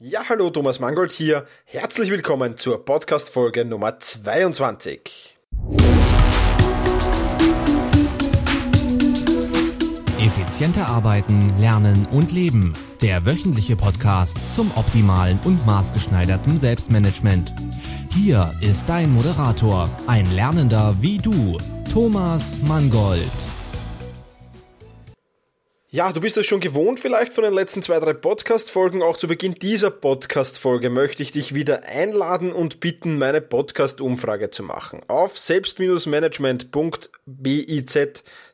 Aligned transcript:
Ja, 0.00 0.28
hallo, 0.28 0.50
Thomas 0.50 0.78
Mangold 0.78 1.10
hier. 1.10 1.44
Herzlich 1.64 2.08
willkommen 2.08 2.56
zur 2.56 2.84
Podcast-Folge 2.84 3.64
Nummer 3.64 3.98
22. 3.98 5.36
Effizienter 10.20 10.86
arbeiten, 10.86 11.52
lernen 11.58 12.06
und 12.12 12.30
leben. 12.30 12.74
Der 13.02 13.26
wöchentliche 13.26 13.74
Podcast 13.74 14.54
zum 14.54 14.70
optimalen 14.76 15.40
und 15.42 15.66
maßgeschneiderten 15.66 16.56
Selbstmanagement. 16.56 17.52
Hier 18.14 18.54
ist 18.60 18.88
dein 18.88 19.12
Moderator, 19.12 19.90
ein 20.06 20.30
Lernender 20.30 20.94
wie 21.00 21.18
du, 21.18 21.58
Thomas 21.92 22.58
Mangold. 22.62 23.57
Ja, 25.98 26.12
du 26.12 26.20
bist 26.20 26.38
es 26.38 26.46
schon 26.46 26.60
gewohnt 26.60 27.00
vielleicht 27.00 27.34
von 27.34 27.42
den 27.42 27.52
letzten 27.52 27.82
zwei, 27.82 27.98
drei 27.98 28.12
Podcast-Folgen. 28.12 29.02
Auch 29.02 29.16
zu 29.16 29.26
Beginn 29.26 29.56
dieser 29.56 29.90
Podcast-Folge 29.90 30.90
möchte 30.90 31.24
ich 31.24 31.32
dich 31.32 31.56
wieder 31.56 31.88
einladen 31.88 32.52
und 32.52 32.78
bitten, 32.78 33.18
meine 33.18 33.40
Podcast-Umfrage 33.40 34.50
zu 34.50 34.62
machen. 34.62 35.00
Auf 35.08 35.36
selbst-management.biz 35.36 37.98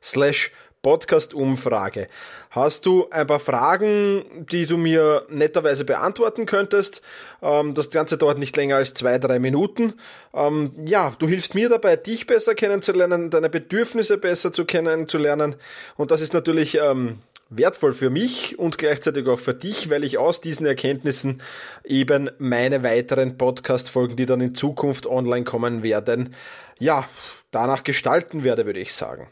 slash 0.03 0.53
Podcast-Umfrage. 0.81 2.09
Hast 2.49 2.87
du 2.87 3.11
ein 3.11 3.27
paar 3.27 3.41
Fragen, 3.41 4.47
die 4.51 4.65
du 4.65 4.79
mir 4.79 5.27
netterweise 5.29 5.85
beantworten 5.85 6.47
könntest? 6.47 7.03
Ähm, 7.43 7.75
das 7.75 7.91
Ganze 7.91 8.17
dauert 8.17 8.39
nicht 8.39 8.57
länger 8.57 8.77
als 8.77 8.95
zwei, 8.95 9.19
drei 9.19 9.39
Minuten. 9.39 9.93
Ähm, 10.33 10.73
ja, 10.87 11.13
du 11.19 11.29
hilfst 11.29 11.55
mir 11.55 11.69
dabei, 11.69 11.97
dich 11.97 12.25
besser 12.25 12.55
kennenzulernen, 12.55 13.29
deine 13.29 13.51
Bedürfnisse 13.51 14.17
besser 14.17 14.51
zu 14.51 14.65
kennenzulernen. 14.65 15.57
Und 15.97 16.11
das 16.11 16.23
ist 16.23 16.33
natürlich 16.33 16.79
ähm, 16.79 17.19
wertvoll 17.57 17.93
für 17.93 18.11
mich 18.11 18.59
und 18.59 18.79
gleichzeitig 18.79 19.27
auch 19.27 19.39
für 19.39 19.55
dich, 19.55 19.91
weil 19.91 20.05
ich 20.05 20.19
aus 20.19 20.41
diesen 20.41 20.67
Erkenntnissen 20.67 21.43
eben 21.85 22.31
meine 22.39 22.83
weiteren 22.83 23.39
Podcast-Folgen, 23.39 24.17
die 24.17 24.27
dann 24.27 24.41
in 24.41 24.55
Zukunft 24.55 25.07
online 25.07 25.45
kommen 25.45 25.83
werden, 25.83 26.35
ja, 26.79 27.07
danach 27.55 27.85
gestalten 27.85 28.43
werde, 28.45 28.67
würde 28.67 28.81
ich 28.81 28.93
sagen. 28.93 29.29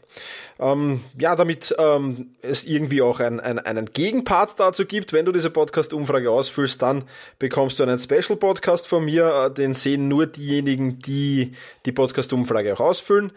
Ähm, 0.59 1.03
ja, 1.19 1.35
damit 1.35 1.75
ähm, 1.77 2.35
es 2.41 2.65
irgendwie 2.65 3.01
auch 3.01 3.19
ein, 3.19 3.39
ein, 3.39 3.59
einen 3.59 3.87
Gegenpart 3.87 4.59
dazu 4.59 4.85
gibt, 4.85 5.13
wenn 5.13 5.25
du 5.25 5.31
diese 5.31 5.49
Podcast-Umfrage 5.49 6.31
ausfüllst, 6.31 6.81
dann 6.81 7.03
bekommst 7.37 7.79
du 7.79 7.83
einen 7.83 7.99
Special-Podcast 7.99 8.87
von 8.87 9.05
mir, 9.05 9.47
äh, 9.47 9.53
den 9.53 9.73
sehen 9.73 10.07
nur 10.07 10.25
diejenigen, 10.25 10.99
die 10.99 11.53
die 11.85 11.91
Podcast-Umfrage 11.91 12.73
auch 12.73 12.79
ausfüllen. 12.79 13.31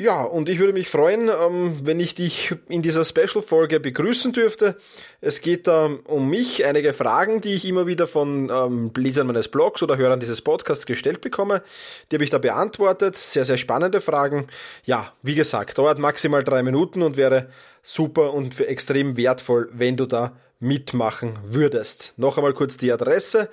Ja, 0.00 0.22
und 0.22 0.48
ich 0.48 0.60
würde 0.60 0.72
mich 0.72 0.88
freuen, 0.88 1.28
ähm, 1.28 1.80
wenn 1.82 1.98
ich 1.98 2.14
dich 2.14 2.54
in 2.68 2.82
dieser 2.82 3.04
Special-Folge 3.04 3.80
begrüßen 3.80 4.32
dürfte. 4.32 4.76
Es 5.20 5.40
geht 5.40 5.66
da 5.66 5.90
um 6.04 6.30
mich, 6.30 6.64
einige 6.64 6.92
Fragen, 6.92 7.40
die 7.40 7.54
ich 7.54 7.64
immer 7.64 7.88
wieder 7.88 8.06
von 8.06 8.48
ähm, 8.48 8.92
Lesern 8.96 9.26
meines 9.26 9.48
Blogs 9.48 9.82
oder 9.82 9.96
Hörern 9.96 10.20
dieses 10.20 10.40
Podcasts 10.40 10.86
gestellt 10.86 11.20
bekomme. 11.20 11.64
Die 12.12 12.14
habe 12.14 12.22
ich 12.22 12.30
da 12.30 12.38
beantwortet. 12.38 13.16
Sehr, 13.16 13.44
sehr 13.44 13.56
spannende 13.56 14.00
Fragen. 14.00 14.46
Ja, 14.84 15.12
wie 15.24 15.34
gesagt, 15.34 15.78
dauert 15.78 15.98
maximal 15.98 16.44
drei 16.44 16.62
Minuten 16.62 17.02
und 17.02 17.16
wäre 17.16 17.48
super 17.82 18.34
und 18.34 18.60
extrem 18.60 19.16
wertvoll, 19.16 19.68
wenn 19.72 19.96
du 19.96 20.06
da 20.06 20.30
mitmachen 20.60 21.36
würdest. 21.44 22.14
Noch 22.18 22.38
einmal 22.38 22.54
kurz 22.54 22.76
die 22.76 22.92
Adresse. 22.92 23.48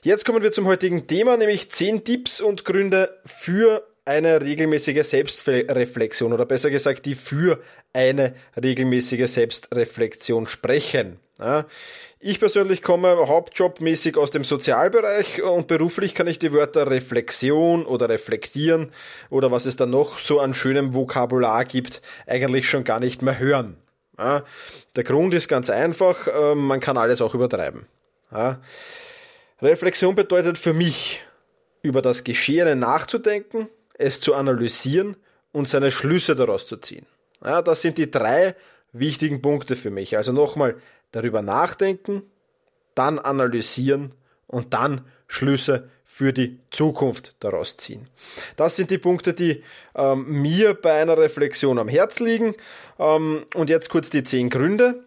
Jetzt 0.02 0.26
kommen 0.26 0.44
wir 0.44 0.52
zum 0.52 0.66
heutigen 0.66 1.08
Thema, 1.08 1.38
nämlich 1.38 1.72
10 1.72 2.04
Tipps 2.04 2.42
und 2.42 2.66
Gründe 2.66 3.20
für 3.26 3.88
eine 4.06 4.42
regelmäßige 4.42 5.04
Selbstreflexion 5.04 6.32
oder 6.32 6.46
besser 6.46 6.70
gesagt, 6.70 7.06
die 7.06 7.16
für 7.16 7.60
eine 7.92 8.36
regelmäßige 8.62 9.28
Selbstreflexion 9.28 10.48
sprechen. 10.48 11.20
Ich 12.20 12.40
persönlich 12.40 12.82
komme 12.82 13.10
hauptjobmäßig 13.28 14.16
aus 14.16 14.32
dem 14.32 14.44
Sozialbereich 14.44 15.42
und 15.42 15.68
beruflich 15.68 16.14
kann 16.14 16.28
ich 16.28 16.40
die 16.40 16.54
Wörter 16.54 16.90
Reflexion 16.90 17.86
oder 17.86 18.08
reflektieren 18.08 18.92
oder 19.30 19.52
was 19.52 19.66
es 19.66 19.76
da 19.76 19.86
noch 19.86 20.18
so 20.20 20.40
an 20.40 20.54
schönem 20.54 20.94
Vokabular 20.94 21.66
gibt, 21.66 22.02
eigentlich 22.26 22.70
schon 22.70 22.84
gar 22.84 23.00
nicht 23.00 23.22
mehr 23.22 23.38
hören. 23.38 23.76
Der 24.18 25.04
Grund 25.04 25.34
ist 25.34 25.48
ganz 25.48 25.70
einfach, 25.70 26.28
äh, 26.28 26.56
man 26.56 26.80
kann 26.80 26.98
alles 26.98 27.22
auch 27.22 27.34
übertreiben. 27.34 27.86
Reflexion 29.62 30.16
bedeutet 30.16 30.58
für 30.58 30.74
mich, 30.74 31.24
über 31.82 32.02
das 32.02 32.24
Geschehene 32.24 32.76
nachzudenken, 32.76 33.70
es 33.94 34.20
zu 34.20 34.34
analysieren 34.34 35.16
und 35.52 35.70
seine 35.70 35.92
Schlüsse 35.92 36.36
daraus 36.36 36.68
zu 36.68 36.78
ziehen. 36.78 37.06
Ja, 37.44 37.62
das 37.62 37.82
sind 37.82 37.98
die 37.98 38.10
drei 38.10 38.56
wichtigen 38.92 39.42
Punkte 39.42 39.76
für 39.76 39.92
mich. 39.92 40.18
Also 40.18 40.32
nochmal 40.32 40.76
darüber 41.12 41.42
nachdenken, 41.42 42.24
dann 42.96 43.20
analysieren 43.20 44.14
und 44.48 44.74
dann 44.74 45.02
Schlüsse 45.28 45.90
für 46.06 46.32
die 46.32 46.60
Zukunft 46.72 47.36
daraus 47.42 47.76
ziehen. 47.76 48.08
Das 48.56 48.78
sind 48.78 48.90
die 48.90 48.98
Punkte, 48.98 49.34
die 49.34 49.64
ähm, 49.96 50.42
mir 50.42 50.74
bei 50.74 51.02
einer 51.02 51.18
Reflexion 51.18 51.78
am 51.78 51.90
Herz 51.90 52.20
liegen. 52.22 52.56
Ähm, 53.00 53.44
und 53.54 53.70
jetzt 53.70 53.90
kurz 53.90 54.10
die 54.12 54.24
zehn 54.24 54.50
Gründe, 54.50 55.04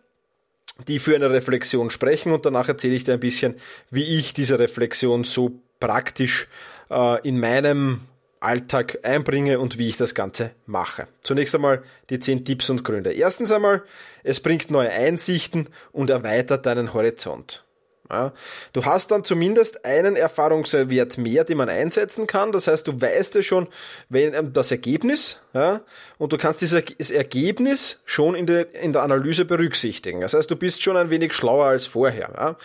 die 0.86 0.98
für 0.98 1.14
eine 1.14 1.30
Reflexion 1.30 1.88
sprechen. 1.88 2.32
Und 2.32 2.44
danach 2.44 2.68
erzähle 2.68 2.94
ich 2.94 3.04
dir 3.04 3.14
ein 3.14 3.20
bisschen, 3.20 3.54
wie 3.90 4.18
ich 4.18 4.34
diese 4.34 4.58
Reflexion 4.58 5.24
so 5.24 5.52
praktisch 5.80 6.48
äh, 6.90 7.26
in 7.26 7.40
meinem 7.40 8.00
Alltag 8.40 8.98
einbringe 9.02 9.58
und 9.58 9.78
wie 9.78 9.88
ich 9.88 9.96
das 9.96 10.14
Ganze 10.14 10.50
mache. 10.66 11.08
Zunächst 11.22 11.54
einmal 11.54 11.82
die 12.10 12.18
zehn 12.18 12.44
Tipps 12.44 12.70
und 12.70 12.84
Gründe. 12.84 13.12
Erstens 13.12 13.50
einmal, 13.50 13.82
es 14.24 14.40
bringt 14.40 14.70
neue 14.70 14.90
Einsichten 14.90 15.68
und 15.92 16.10
erweitert 16.10 16.66
deinen 16.66 16.92
Horizont. 16.92 17.64
Ja, 18.10 18.32
du 18.72 18.84
hast 18.84 19.10
dann 19.10 19.24
zumindest 19.24 19.84
einen 19.84 20.16
Erfahrungswert 20.16 21.18
mehr, 21.18 21.44
den 21.44 21.58
man 21.58 21.68
einsetzen 21.68 22.26
kann. 22.26 22.52
Das 22.52 22.66
heißt, 22.66 22.86
du 22.88 23.00
weißt 23.00 23.34
ja 23.34 23.42
schon 23.42 23.68
wenn, 24.08 24.32
ähm, 24.34 24.52
das 24.52 24.70
Ergebnis 24.70 25.38
ja, 25.54 25.80
und 26.18 26.32
du 26.32 26.38
kannst 26.38 26.60
dieses 26.60 27.10
Ergebnis 27.10 28.00
schon 28.04 28.34
in 28.34 28.46
der, 28.46 28.74
in 28.74 28.92
der 28.92 29.02
Analyse 29.02 29.44
berücksichtigen. 29.44 30.20
Das 30.20 30.34
heißt, 30.34 30.50
du 30.50 30.56
bist 30.56 30.82
schon 30.82 30.96
ein 30.96 31.10
wenig 31.10 31.32
schlauer 31.32 31.66
als 31.66 31.86
vorher. 31.86 32.32
Ja. 32.36 32.56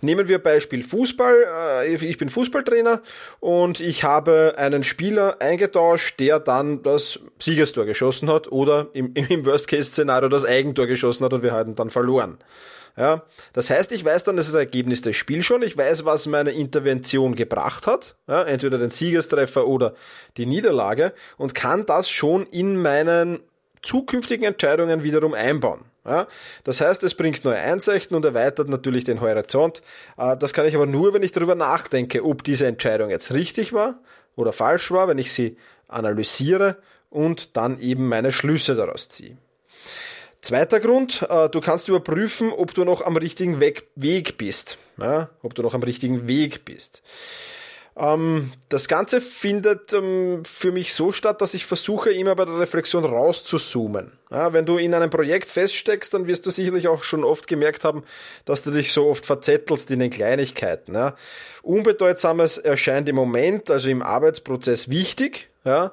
Nehmen 0.00 0.28
wir 0.28 0.38
Beispiel 0.38 0.82
Fußball. 0.82 1.46
Äh, 1.84 1.94
ich 1.94 2.18
bin 2.18 2.28
Fußballtrainer 2.28 3.00
und 3.40 3.80
ich 3.80 4.04
habe 4.04 4.54
einen 4.56 4.84
Spieler 4.84 5.36
eingetauscht, 5.40 6.20
der 6.20 6.40
dann 6.40 6.82
das 6.82 7.20
Siegestor 7.40 7.86
geschossen 7.86 8.30
hat 8.30 8.50
oder 8.50 8.88
im, 8.92 9.14
im 9.14 9.46
Worst-Case-Szenario 9.46 10.28
das 10.28 10.44
Eigentor 10.44 10.86
geschossen 10.86 11.24
hat 11.24 11.32
und 11.32 11.42
wir 11.42 11.52
hatten 11.52 11.74
dann 11.74 11.90
verloren. 11.90 12.38
Ja, 12.96 13.22
das 13.54 13.70
heißt, 13.70 13.90
ich 13.92 14.04
weiß 14.04 14.24
dann 14.24 14.36
das, 14.36 14.46
das 14.46 14.54
Ergebnis 14.54 15.00
des 15.00 15.16
Spiels 15.16 15.46
schon, 15.46 15.62
ich 15.62 15.76
weiß, 15.76 16.04
was 16.04 16.26
meine 16.26 16.50
Intervention 16.50 17.34
gebracht 17.34 17.86
hat, 17.86 18.16
ja, 18.28 18.42
entweder 18.42 18.76
den 18.76 18.90
Siegestreffer 18.90 19.66
oder 19.66 19.94
die 20.36 20.44
Niederlage 20.44 21.14
und 21.38 21.54
kann 21.54 21.86
das 21.86 22.10
schon 22.10 22.46
in 22.46 22.80
meinen 22.80 23.40
zukünftigen 23.80 24.44
Entscheidungen 24.44 25.02
wiederum 25.02 25.34
einbauen. 25.34 25.84
Ja, 26.04 26.26
das 26.64 26.80
heißt, 26.80 27.04
es 27.04 27.14
bringt 27.14 27.44
neue 27.44 27.58
Einsichten 27.58 28.16
und 28.16 28.24
erweitert 28.24 28.68
natürlich 28.68 29.04
den 29.04 29.20
Horizont. 29.20 29.82
Äh, 30.18 30.36
das 30.36 30.52
kann 30.52 30.66
ich 30.66 30.74
aber 30.74 30.86
nur, 30.86 31.14
wenn 31.14 31.22
ich 31.22 31.30
darüber 31.30 31.54
nachdenke, 31.54 32.24
ob 32.24 32.42
diese 32.42 32.66
Entscheidung 32.66 33.08
jetzt 33.10 33.32
richtig 33.32 33.72
war 33.72 34.00
oder 34.34 34.52
falsch 34.52 34.90
war, 34.90 35.06
wenn 35.06 35.18
ich 35.18 35.32
sie 35.32 35.56
analysiere 35.86 36.76
und 37.08 37.56
dann 37.56 37.78
eben 37.78 38.08
meine 38.08 38.32
Schlüsse 38.32 38.74
daraus 38.74 39.08
ziehe. 39.08 39.36
Zweiter 40.42 40.80
Grund, 40.80 41.24
äh, 41.30 41.48
du 41.48 41.60
kannst 41.60 41.88
überprüfen, 41.88 42.52
ob 42.52 42.74
du 42.74 42.84
noch 42.84 43.00
am 43.00 43.16
richtigen 43.16 43.60
Weg 43.60 44.38
bist. 44.38 44.76
Ja, 44.98 45.30
ob 45.40 45.54
du 45.54 45.62
noch 45.62 45.72
am 45.72 45.84
richtigen 45.84 46.26
Weg 46.26 46.64
bist. 46.64 47.00
Ähm, 47.96 48.50
das 48.68 48.88
Ganze 48.88 49.20
findet 49.20 49.92
ähm, 49.92 50.44
für 50.44 50.72
mich 50.72 50.94
so 50.94 51.12
statt, 51.12 51.40
dass 51.40 51.54
ich 51.54 51.64
versuche, 51.64 52.10
immer 52.10 52.34
bei 52.34 52.44
der 52.44 52.58
Reflexion 52.58 53.04
rauszuzoomen. 53.04 54.18
Ja, 54.32 54.52
wenn 54.52 54.66
du 54.66 54.78
in 54.78 54.94
einem 54.94 55.10
Projekt 55.10 55.48
feststeckst, 55.48 56.12
dann 56.12 56.26
wirst 56.26 56.44
du 56.44 56.50
sicherlich 56.50 56.88
auch 56.88 57.04
schon 57.04 57.22
oft 57.22 57.46
gemerkt 57.46 57.84
haben, 57.84 58.02
dass 58.44 58.64
du 58.64 58.72
dich 58.72 58.90
so 58.92 59.06
oft 59.06 59.24
verzettelst 59.24 59.92
in 59.92 60.00
den 60.00 60.10
Kleinigkeiten. 60.10 60.94
Ja. 60.94 61.14
Unbedeutsames 61.62 62.58
erscheint 62.58 63.08
im 63.08 63.14
Moment, 63.14 63.70
also 63.70 63.88
im 63.88 64.02
Arbeitsprozess 64.02 64.90
wichtig. 64.90 65.50
Ja 65.64 65.92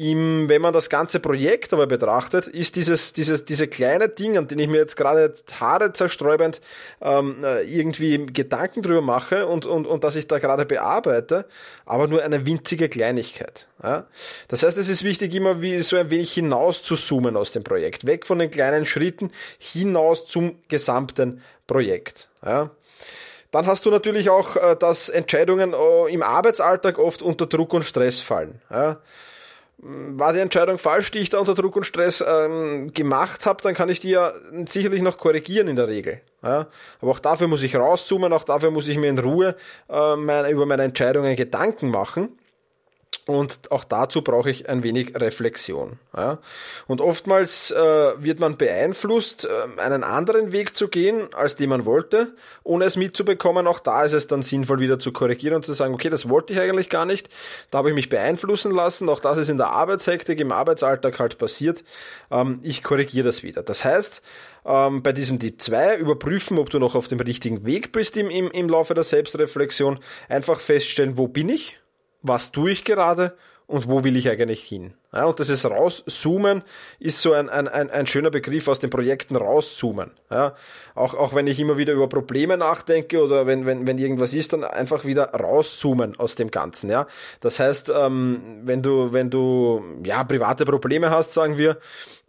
im, 0.00 0.48
wenn 0.48 0.62
man 0.62 0.72
das 0.72 0.88
ganze 0.88 1.20
Projekt 1.20 1.74
aber 1.74 1.86
betrachtet, 1.86 2.46
ist 2.46 2.76
dieses, 2.76 3.12
dieses, 3.12 3.44
diese 3.44 3.68
kleine 3.68 4.08
Ding, 4.08 4.38
an 4.38 4.48
den 4.48 4.58
ich 4.58 4.66
mir 4.66 4.78
jetzt 4.78 4.96
gerade 4.96 5.34
Haare 5.60 5.92
zersträubend 5.92 6.62
ähm, 7.02 7.44
äh, 7.44 7.62
irgendwie 7.64 8.24
Gedanken 8.24 8.80
drüber 8.80 9.02
mache 9.02 9.46
und, 9.46 9.66
und, 9.66 9.86
und 9.86 10.02
dass 10.02 10.16
ich 10.16 10.26
da 10.26 10.38
gerade 10.38 10.64
bearbeite, 10.64 11.44
aber 11.84 12.08
nur 12.08 12.22
eine 12.22 12.46
winzige 12.46 12.88
Kleinigkeit. 12.88 13.68
Ja? 13.82 14.06
Das 14.48 14.62
heißt, 14.62 14.78
es 14.78 14.88
ist 14.88 15.04
wichtig, 15.04 15.34
immer 15.34 15.60
wie 15.60 15.82
so 15.82 15.96
ein 15.96 16.08
wenig 16.08 16.32
hinaus 16.32 16.82
zu 16.82 16.96
zoomen 16.96 17.36
aus 17.36 17.52
dem 17.52 17.62
Projekt, 17.62 18.06
weg 18.06 18.24
von 18.24 18.38
den 18.38 18.50
kleinen 18.50 18.86
Schritten 18.86 19.30
hinaus 19.58 20.24
zum 20.24 20.62
gesamten 20.68 21.42
Projekt. 21.66 22.30
Ja? 22.42 22.70
Dann 23.50 23.66
hast 23.66 23.84
du 23.84 23.90
natürlich 23.90 24.30
auch, 24.30 24.56
äh, 24.56 24.76
dass 24.76 25.10
Entscheidungen 25.10 25.74
äh, 25.74 26.10
im 26.10 26.22
Arbeitsalltag 26.22 26.98
oft 26.98 27.20
unter 27.20 27.44
Druck 27.44 27.74
und 27.74 27.84
Stress 27.84 28.20
fallen. 28.20 28.62
Ja? 28.70 28.98
War 29.82 30.34
die 30.34 30.40
Entscheidung 30.40 30.76
falsch, 30.76 31.10
die 31.10 31.20
ich 31.20 31.30
da 31.30 31.38
unter 31.38 31.54
Druck 31.54 31.74
und 31.74 31.84
Stress 31.84 32.22
ähm, 32.26 32.92
gemacht 32.92 33.46
habe, 33.46 33.62
dann 33.62 33.74
kann 33.74 33.88
ich 33.88 33.98
die 33.98 34.10
ja 34.10 34.32
sicherlich 34.66 35.00
noch 35.00 35.16
korrigieren 35.16 35.68
in 35.68 35.76
der 35.76 35.88
Regel. 35.88 36.20
Ja? 36.42 36.66
Aber 37.00 37.10
auch 37.10 37.18
dafür 37.18 37.48
muss 37.48 37.62
ich 37.62 37.76
rauszoomen, 37.76 38.32
auch 38.34 38.44
dafür 38.44 38.70
muss 38.70 38.88
ich 38.88 38.98
mir 38.98 39.08
in 39.08 39.18
Ruhe 39.18 39.56
äh, 39.88 40.16
meine, 40.16 40.50
über 40.50 40.66
meine 40.66 40.82
Entscheidungen 40.82 41.34
Gedanken 41.34 41.90
machen. 41.90 42.38
Und 43.26 43.70
auch 43.70 43.84
dazu 43.84 44.22
brauche 44.22 44.50
ich 44.50 44.68
ein 44.68 44.82
wenig 44.82 45.14
Reflexion. 45.14 45.98
Ja. 46.16 46.38
Und 46.88 47.00
oftmals 47.00 47.70
äh, 47.70 47.78
wird 47.78 48.40
man 48.40 48.56
beeinflusst, 48.56 49.44
äh, 49.44 49.80
einen 49.80 50.02
anderen 50.04 50.52
Weg 50.52 50.74
zu 50.74 50.88
gehen, 50.88 51.28
als 51.34 51.54
den 51.54 51.70
man 51.70 51.84
wollte, 51.84 52.34
ohne 52.64 52.86
es 52.86 52.96
mitzubekommen. 52.96 53.66
Auch 53.66 53.78
da 53.78 54.04
ist 54.04 54.14
es 54.14 54.26
dann 54.26 54.42
sinnvoll, 54.42 54.80
wieder 54.80 54.98
zu 54.98 55.12
korrigieren 55.12 55.54
und 55.54 55.64
zu 55.64 55.74
sagen, 55.74 55.94
okay, 55.94 56.08
das 56.08 56.28
wollte 56.28 56.54
ich 56.54 56.60
eigentlich 56.60 56.88
gar 56.88 57.04
nicht. 57.04 57.28
Da 57.70 57.78
habe 57.78 57.90
ich 57.90 57.94
mich 57.94 58.08
beeinflussen 58.08 58.72
lassen. 58.72 59.08
Auch 59.08 59.20
das 59.20 59.38
ist 59.38 59.48
in 59.48 59.58
der 59.58 59.68
Arbeitshektik, 59.68 60.40
im 60.40 60.50
Arbeitsalltag 60.50 61.20
halt 61.20 61.38
passiert. 61.38 61.84
Ähm, 62.30 62.58
ich 62.62 62.82
korrigiere 62.82 63.26
das 63.26 63.42
wieder. 63.42 63.62
Das 63.62 63.84
heißt, 63.84 64.22
ähm, 64.64 65.02
bei 65.02 65.12
diesem 65.12 65.38
Tipp 65.38 65.60
2 65.60 65.96
überprüfen, 65.96 66.58
ob 66.58 66.70
du 66.70 66.78
noch 66.78 66.94
auf 66.94 67.06
dem 67.06 67.20
richtigen 67.20 67.64
Weg 67.64 67.92
bist 67.92 68.16
im, 68.16 68.30
im, 68.30 68.50
im 68.50 68.68
Laufe 68.68 68.94
der 68.94 69.04
Selbstreflexion. 69.04 70.00
Einfach 70.28 70.58
feststellen, 70.58 71.16
wo 71.16 71.28
bin 71.28 71.48
ich? 71.48 71.80
Was 72.22 72.52
tue 72.52 72.70
ich 72.70 72.84
gerade 72.84 73.36
und 73.66 73.88
wo 73.88 74.04
will 74.04 74.16
ich 74.16 74.28
eigentlich 74.28 74.62
hin. 74.62 74.94
Ja, 75.12 75.24
und 75.24 75.40
das 75.40 75.48
ist 75.48 75.66
rauszoomen, 75.66 76.62
ist 77.00 77.20
so 77.20 77.32
ein, 77.32 77.48
ein, 77.48 77.66
ein, 77.66 77.90
ein 77.90 78.06
schöner 78.06 78.30
Begriff 78.30 78.68
aus 78.68 78.78
den 78.78 78.90
Projekten 78.90 79.34
rauszoomen. 79.34 80.12
Ja, 80.30 80.54
auch, 80.94 81.14
auch 81.14 81.34
wenn 81.34 81.48
ich 81.48 81.58
immer 81.58 81.76
wieder 81.76 81.94
über 81.94 82.08
Probleme 82.08 82.56
nachdenke 82.56 83.20
oder 83.20 83.44
wenn, 83.44 83.66
wenn, 83.66 83.88
wenn 83.88 83.98
irgendwas 83.98 84.34
ist, 84.34 84.52
dann 84.52 84.62
einfach 84.62 85.04
wieder 85.04 85.30
rauszoomen 85.30 86.16
aus 86.16 86.36
dem 86.36 86.52
Ganzen. 86.52 86.90
Ja, 86.90 87.08
das 87.40 87.58
heißt, 87.58 87.92
ähm, 87.92 88.60
wenn 88.62 88.82
du, 88.82 89.12
wenn 89.12 89.30
du, 89.30 89.82
ja, 90.04 90.22
private 90.22 90.64
Probleme 90.64 91.10
hast, 91.10 91.32
sagen 91.32 91.58
wir, 91.58 91.78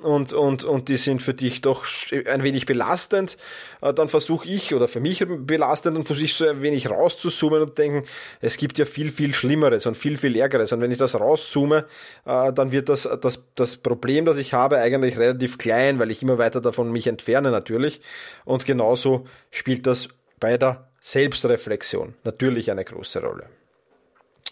und, 0.01 0.33
und, 0.33 0.63
und 0.63 0.89
die 0.89 0.97
sind 0.97 1.21
für 1.21 1.35
dich 1.35 1.61
doch 1.61 1.85
ein 2.25 2.41
wenig 2.41 2.65
belastend, 2.65 3.37
äh, 3.81 3.93
dann 3.93 4.09
versuche 4.09 4.47
ich, 4.47 4.73
oder 4.73 4.87
für 4.87 4.99
mich 4.99 5.23
belastend, 5.27 5.95
dann 5.95 6.05
versuche 6.05 6.25
ich 6.25 6.33
so 6.33 6.47
ein 6.47 6.61
wenig 6.61 6.89
rauszuzoomen 6.89 7.61
und 7.61 7.77
denken, 7.77 8.07
es 8.39 8.57
gibt 8.57 8.79
ja 8.79 8.85
viel, 8.85 9.11
viel 9.11 9.33
Schlimmeres 9.33 9.85
und 9.85 9.95
viel, 9.95 10.17
viel 10.17 10.35
Ärgeres. 10.35 10.73
Und 10.73 10.81
wenn 10.81 10.91
ich 10.91 10.97
das 10.97 11.19
rauszoome, 11.19 11.85
äh, 12.25 12.51
dann 12.51 12.70
wird 12.71 12.89
das, 12.89 13.07
das, 13.21 13.43
das 13.55 13.77
Problem, 13.77 14.25
das 14.25 14.37
ich 14.37 14.53
habe, 14.53 14.77
eigentlich 14.77 15.17
relativ 15.17 15.57
klein, 15.57 15.99
weil 15.99 16.11
ich 16.11 16.21
immer 16.21 16.37
weiter 16.37 16.61
davon 16.61 16.91
mich 16.91 17.07
entferne 17.07 17.51
natürlich. 17.51 18.01
Und 18.45 18.65
genauso 18.65 19.25
spielt 19.49 19.87
das 19.87 20.09
bei 20.39 20.57
der 20.57 20.89
Selbstreflexion 21.01 22.15
natürlich 22.23 22.71
eine 22.71 22.85
große 22.85 23.21
Rolle. 23.21 23.47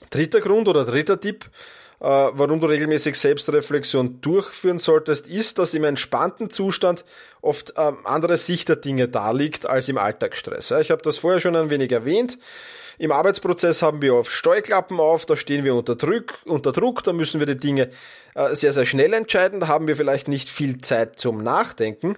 Dritter 0.09 0.41
Grund 0.41 0.67
oder 0.67 0.85
dritter 0.85 1.19
Tipp, 1.19 1.49
warum 1.99 2.61
du 2.61 2.67
regelmäßig 2.67 3.19
Selbstreflexion 3.19 4.21
durchführen 4.21 4.79
solltest, 4.79 5.27
ist, 5.27 5.59
dass 5.59 5.73
im 5.73 5.83
entspannten 5.83 6.49
Zustand 6.49 7.03
oft 7.41 7.73
ähm, 7.77 7.97
andere 8.05 8.37
Sicht 8.37 8.69
der 8.69 8.77
Dinge 8.77 9.07
da 9.07 9.31
liegt 9.31 9.65
als 9.65 9.89
im 9.89 9.97
Alltagsstress. 9.97 10.71
Ich 10.79 10.91
habe 10.91 11.01
das 11.01 11.17
vorher 11.17 11.41
schon 11.41 11.55
ein 11.55 11.69
wenig 11.69 11.91
erwähnt. 11.91 12.37
Im 12.99 13.13
Arbeitsprozess 13.13 13.81
haben 13.81 14.01
wir 14.01 14.13
oft 14.13 14.31
Steuerklappen 14.31 14.99
auf, 14.99 15.25
da 15.25 15.37
stehen 15.37 15.63
wir 15.63 15.73
unter 15.73 15.95
Druck, 15.95 16.33
unter 16.45 16.73
Druck, 16.73 17.01
da 17.03 17.13
müssen 17.13 17.39
wir 17.39 17.47
die 17.47 17.55
Dinge 17.55 17.89
äh, 18.35 18.53
sehr, 18.53 18.73
sehr 18.73 18.85
schnell 18.85 19.13
entscheiden, 19.13 19.61
da 19.61 19.67
haben 19.69 19.87
wir 19.87 19.95
vielleicht 19.95 20.27
nicht 20.27 20.49
viel 20.49 20.81
Zeit 20.81 21.17
zum 21.17 21.41
Nachdenken. 21.41 22.17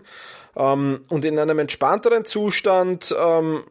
Ähm, 0.56 1.06
und 1.08 1.24
in 1.24 1.38
einem 1.38 1.60
entspannteren 1.60 2.26
Zustand 2.26 3.16
ähm, 3.18 3.64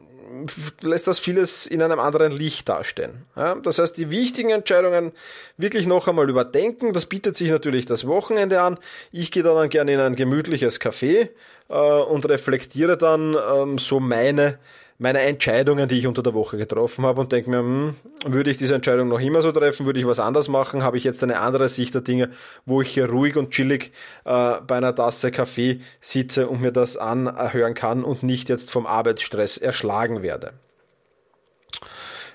lässt 0.81 1.07
das 1.07 1.19
vieles 1.19 1.65
in 1.65 1.81
einem 1.81 1.99
anderen 1.99 2.31
Licht 2.31 2.69
darstellen. 2.69 3.25
Ja, 3.35 3.55
das 3.55 3.79
heißt, 3.79 3.97
die 3.97 4.09
wichtigen 4.09 4.49
Entscheidungen 4.49 5.11
wirklich 5.57 5.87
noch 5.87 6.07
einmal 6.07 6.29
überdenken. 6.29 6.93
Das 6.93 7.05
bietet 7.05 7.35
sich 7.35 7.49
natürlich 7.49 7.85
das 7.85 8.07
Wochenende 8.07 8.61
an. 8.61 8.77
Ich 9.11 9.31
gehe 9.31 9.43
dann 9.43 9.69
gerne 9.69 9.93
in 9.93 9.99
ein 9.99 10.15
gemütliches 10.15 10.79
Café 10.79 11.29
äh, 11.69 11.73
und 11.73 12.27
reflektiere 12.27 12.97
dann 12.97 13.35
ähm, 13.53 13.77
so 13.77 13.99
meine 13.99 14.59
meine 15.01 15.21
Entscheidungen, 15.21 15.89
die 15.89 15.97
ich 15.97 16.05
unter 16.05 16.21
der 16.21 16.35
Woche 16.35 16.57
getroffen 16.57 17.07
habe 17.07 17.21
und 17.21 17.31
denke 17.31 17.49
mir, 17.49 17.57
hm, 17.57 17.95
würde 18.23 18.51
ich 18.51 18.57
diese 18.57 18.75
Entscheidung 18.75 19.07
noch 19.07 19.19
immer 19.19 19.41
so 19.41 19.51
treffen, 19.51 19.87
würde 19.87 19.99
ich 19.99 20.05
was 20.05 20.19
anders 20.19 20.47
machen, 20.47 20.83
habe 20.83 20.95
ich 20.95 21.03
jetzt 21.03 21.23
eine 21.23 21.39
andere 21.39 21.69
Sicht 21.69 21.95
der 21.95 22.01
Dinge, 22.01 22.29
wo 22.67 22.83
ich 22.83 22.93
hier 22.93 23.09
ruhig 23.09 23.35
und 23.35 23.49
chillig 23.49 23.93
äh, 24.25 24.61
bei 24.61 24.77
einer 24.77 24.93
Tasse 24.93 25.31
Kaffee 25.31 25.79
sitze 26.01 26.47
und 26.47 26.61
mir 26.61 26.71
das 26.71 26.97
anhören 26.97 27.73
kann 27.73 28.03
und 28.03 28.21
nicht 28.21 28.47
jetzt 28.47 28.69
vom 28.69 28.85
Arbeitsstress 28.85 29.57
erschlagen 29.57 30.21
werde. 30.21 30.53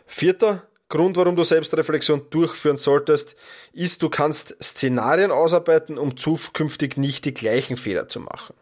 Vierter 0.04 0.62
Grund, 0.88 1.16
warum 1.16 1.36
du 1.36 1.44
Selbstreflexion 1.44 2.30
durchführen 2.30 2.78
solltest, 2.78 3.36
ist, 3.74 4.02
du 4.02 4.08
kannst 4.08 4.56
Szenarien 4.60 5.30
ausarbeiten, 5.30 5.98
um 5.98 6.16
zukünftig 6.16 6.96
nicht 6.96 7.26
die 7.26 7.34
gleichen 7.34 7.76
Fehler 7.76 8.08
zu 8.08 8.18
machen. 8.18 8.54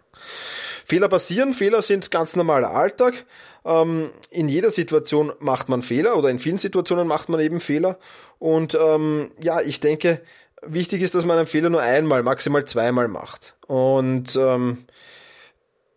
Fehler 0.84 1.08
passieren, 1.08 1.54
Fehler 1.54 1.82
sind 1.82 2.10
ganz 2.10 2.36
normaler 2.36 2.70
Alltag. 2.70 3.24
Ähm, 3.64 4.10
in 4.30 4.48
jeder 4.48 4.70
Situation 4.70 5.32
macht 5.40 5.68
man 5.68 5.82
Fehler 5.82 6.16
oder 6.16 6.28
in 6.30 6.38
vielen 6.38 6.58
Situationen 6.58 7.06
macht 7.06 7.28
man 7.28 7.40
eben 7.40 7.60
Fehler. 7.60 7.98
Und 8.38 8.74
ähm, 8.80 9.30
ja, 9.42 9.60
ich 9.60 9.80
denke, 9.80 10.20
wichtig 10.62 11.02
ist, 11.02 11.14
dass 11.14 11.24
man 11.24 11.38
einen 11.38 11.46
Fehler 11.46 11.70
nur 11.70 11.80
einmal, 11.80 12.22
maximal 12.22 12.64
zweimal 12.64 13.08
macht. 13.08 13.56
Und 13.66 14.36
ähm, 14.36 14.84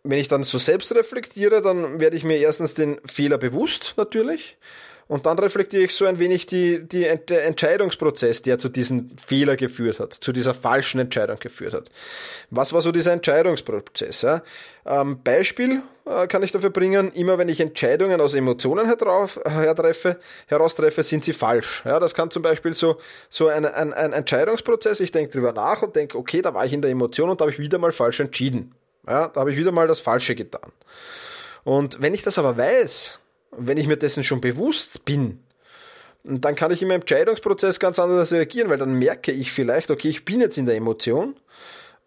wenn 0.04 0.18
ich 0.18 0.28
dann 0.28 0.44
so 0.44 0.58
selbst 0.58 0.94
reflektiere, 0.94 1.60
dann 1.60 2.00
werde 2.00 2.16
ich 2.16 2.24
mir 2.24 2.38
erstens 2.38 2.74
den 2.74 3.00
Fehler 3.04 3.36
bewusst 3.36 3.94
natürlich 3.96 4.56
und 5.08 5.24
dann 5.24 5.38
reflektiere 5.38 5.84
ich 5.84 5.94
so 5.94 6.04
ein 6.04 6.18
wenig 6.18 6.44
die, 6.46 6.86
die, 6.86 7.08
der 7.28 7.46
Entscheidungsprozess, 7.46 8.42
der 8.42 8.58
zu 8.58 8.68
diesem 8.68 9.10
Fehler 9.16 9.56
geführt 9.56 10.00
hat, 10.00 10.12
zu 10.12 10.32
dieser 10.32 10.52
falschen 10.52 11.00
Entscheidung 11.00 11.38
geführt 11.38 11.72
hat. 11.72 11.90
Was 12.50 12.74
war 12.74 12.82
so 12.82 12.92
dieser 12.92 13.12
Entscheidungsprozess? 13.12 14.22
Ja? 14.22 14.42
Ähm, 14.84 15.22
Beispiel 15.24 15.82
äh, 16.04 16.26
kann 16.26 16.42
ich 16.42 16.52
dafür 16.52 16.68
bringen, 16.68 17.10
immer 17.12 17.38
wenn 17.38 17.48
ich 17.48 17.58
Entscheidungen 17.58 18.20
aus 18.20 18.34
Emotionen 18.34 18.84
herdrauf, 18.84 19.40
hertreffe, 19.44 20.18
heraustreffe, 20.46 21.02
sind 21.02 21.24
sie 21.24 21.32
falsch. 21.32 21.82
Ja, 21.86 21.98
das 21.98 22.14
kann 22.14 22.30
zum 22.30 22.42
Beispiel 22.42 22.74
so, 22.74 22.98
so 23.30 23.48
ein, 23.48 23.64
ein, 23.64 23.94
ein 23.94 24.12
Entscheidungsprozess, 24.12 25.00
ich 25.00 25.10
denke 25.10 25.32
drüber 25.32 25.52
nach 25.54 25.80
und 25.80 25.96
denke, 25.96 26.18
okay, 26.18 26.42
da 26.42 26.52
war 26.52 26.66
ich 26.66 26.74
in 26.74 26.82
der 26.82 26.90
Emotion 26.90 27.30
und 27.30 27.40
da 27.40 27.44
habe 27.44 27.52
ich 27.52 27.58
wieder 27.58 27.78
mal 27.78 27.92
falsch 27.92 28.20
entschieden. 28.20 28.74
Ja, 29.06 29.28
da 29.28 29.40
habe 29.40 29.52
ich 29.52 29.56
wieder 29.56 29.72
mal 29.72 29.88
das 29.88 30.00
Falsche 30.00 30.34
getan. 30.34 30.70
Und 31.64 32.02
wenn 32.02 32.12
ich 32.12 32.22
das 32.22 32.38
aber 32.38 32.58
weiß, 32.58 33.20
wenn 33.50 33.78
ich 33.78 33.86
mir 33.86 33.96
dessen 33.96 34.24
schon 34.24 34.40
bewusst 34.40 35.04
bin, 35.04 35.40
dann 36.24 36.54
kann 36.54 36.70
ich 36.70 36.82
meinem 36.82 37.00
Entscheidungsprozess 37.00 37.80
ganz 37.80 37.98
anders 37.98 38.32
reagieren, 38.32 38.68
weil 38.68 38.78
dann 38.78 38.98
merke 38.98 39.32
ich 39.32 39.52
vielleicht, 39.52 39.90
okay, 39.90 40.08
ich 40.08 40.24
bin 40.24 40.40
jetzt 40.40 40.58
in 40.58 40.66
der 40.66 40.76
Emotion 40.76 41.36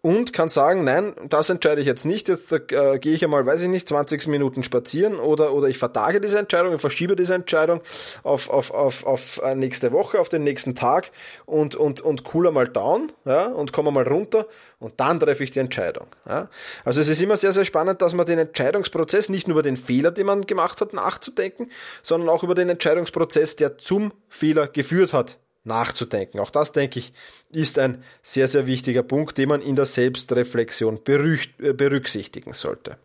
und 0.02 0.32
kann 0.32 0.48
sagen, 0.48 0.82
nein, 0.82 1.14
das 1.28 1.48
entscheide 1.48 1.80
ich 1.80 1.86
jetzt 1.86 2.04
nicht, 2.04 2.28
jetzt 2.28 2.50
äh, 2.50 2.98
gehe 2.98 3.12
ich 3.12 3.24
einmal, 3.24 3.46
weiß 3.46 3.60
ich 3.62 3.68
nicht, 3.68 3.88
20 3.88 4.26
Minuten 4.26 4.64
spazieren 4.64 5.20
oder, 5.20 5.54
oder 5.54 5.68
ich 5.68 5.78
vertage 5.78 6.20
diese 6.20 6.40
Entscheidung, 6.40 6.74
ich 6.74 6.80
verschiebe 6.80 7.14
diese 7.14 7.34
Entscheidung 7.34 7.80
auf, 8.24 8.50
auf, 8.50 8.72
auf, 8.72 9.06
auf 9.06 9.40
äh, 9.44 9.54
nächste 9.54 9.92
Woche, 9.92 10.18
auf 10.18 10.28
den 10.28 10.42
nächsten 10.42 10.74
Tag 10.74 11.12
und, 11.46 11.76
und, 11.76 12.00
und 12.00 12.24
cooler 12.24 12.50
mal 12.50 12.66
down 12.66 13.12
ja, 13.24 13.46
und 13.46 13.72
komme 13.72 13.92
mal 13.92 14.06
runter 14.06 14.46
und 14.80 14.98
dann 14.98 15.20
treffe 15.20 15.44
ich 15.44 15.52
die 15.52 15.60
Entscheidung. 15.60 16.08
Ja. 16.28 16.48
Also 16.84 17.00
es 17.00 17.08
ist 17.08 17.22
immer 17.22 17.36
sehr, 17.36 17.52
sehr 17.52 17.64
spannend, 17.64 18.02
dass 18.02 18.12
man 18.12 18.26
den 18.26 18.40
Entscheidungsprozess 18.40 19.28
nicht 19.28 19.46
nur 19.46 19.54
über 19.54 19.62
den 19.62 19.76
Fehler, 19.76 20.10
den 20.10 20.26
man 20.26 20.46
gemacht 20.48 20.80
hat, 20.80 20.94
nachzudenken, 20.94 21.70
sondern 22.02 22.28
auch 22.28 22.42
über 22.42 22.56
den 22.56 22.68
Entscheidungsprozess, 22.68 23.54
der 23.54 23.78
zum 23.78 24.12
Fehler 24.28 24.66
geführt 24.66 25.12
hat, 25.12 25.38
nachzudenken. 25.64 26.40
Auch 26.40 26.50
das, 26.50 26.72
denke 26.72 26.98
ich, 26.98 27.12
ist 27.50 27.78
ein 27.78 28.02
sehr, 28.22 28.48
sehr 28.48 28.66
wichtiger 28.66 29.02
Punkt, 29.02 29.38
den 29.38 29.48
man 29.48 29.62
in 29.62 29.76
der 29.76 29.86
Selbstreflexion 29.86 31.00
äh, 31.06 31.72
berücksichtigen 31.72 32.52
sollte. 32.52 32.98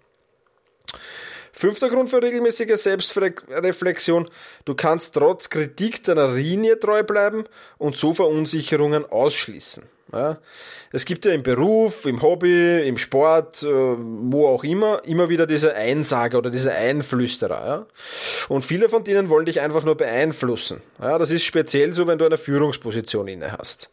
Fünfter 1.52 1.90
Grund 1.90 2.10
für 2.10 2.22
regelmäßige 2.22 2.80
Selbstreflexion. 2.80 4.30
Du 4.66 4.76
kannst 4.76 5.16
trotz 5.16 5.50
Kritik 5.50 6.04
deiner 6.04 6.32
Linie 6.34 6.80
treu 6.80 7.04
bleiben 7.04 7.46
und 7.80 7.96
so 7.96 8.14
Verunsicherungen 8.14 9.06
ausschließen. 9.06 9.84
Ja. 10.14 10.38
Es 10.92 11.06
gibt 11.06 11.26
ja 11.26 11.32
im 11.32 11.44
Beruf, 11.44 12.06
im 12.06 12.22
Hobby, 12.22 12.82
im 12.88 12.98
Sport, 12.98 13.64
äh, 13.64 13.68
wo 13.68 14.48
auch 14.48 14.64
immer, 14.64 15.02
immer 15.06 15.30
wieder 15.30 15.46
diese 15.46 15.76
Einsager 15.76 16.38
oder 16.38 16.50
diese 16.50 16.74
Einflüsterer. 16.74 17.68
Ja. 17.68 17.86
Und 18.48 18.64
viele 18.64 18.88
von 18.90 19.04
denen 19.04 19.30
wollen 19.30 19.46
dich 19.46 19.60
einfach 19.60 19.84
nur 19.84 19.96
beeinflussen. 19.96 20.82
Ja, 21.02 21.18
das 21.18 21.32
ist 21.32 21.44
speziell 21.44 21.94
so, 21.94 22.08
wenn 22.08 22.18
du 22.18 22.26
eine 22.26 22.38
Führungsposition 22.38 23.28
inne 23.28 23.52
hast. 23.52 23.90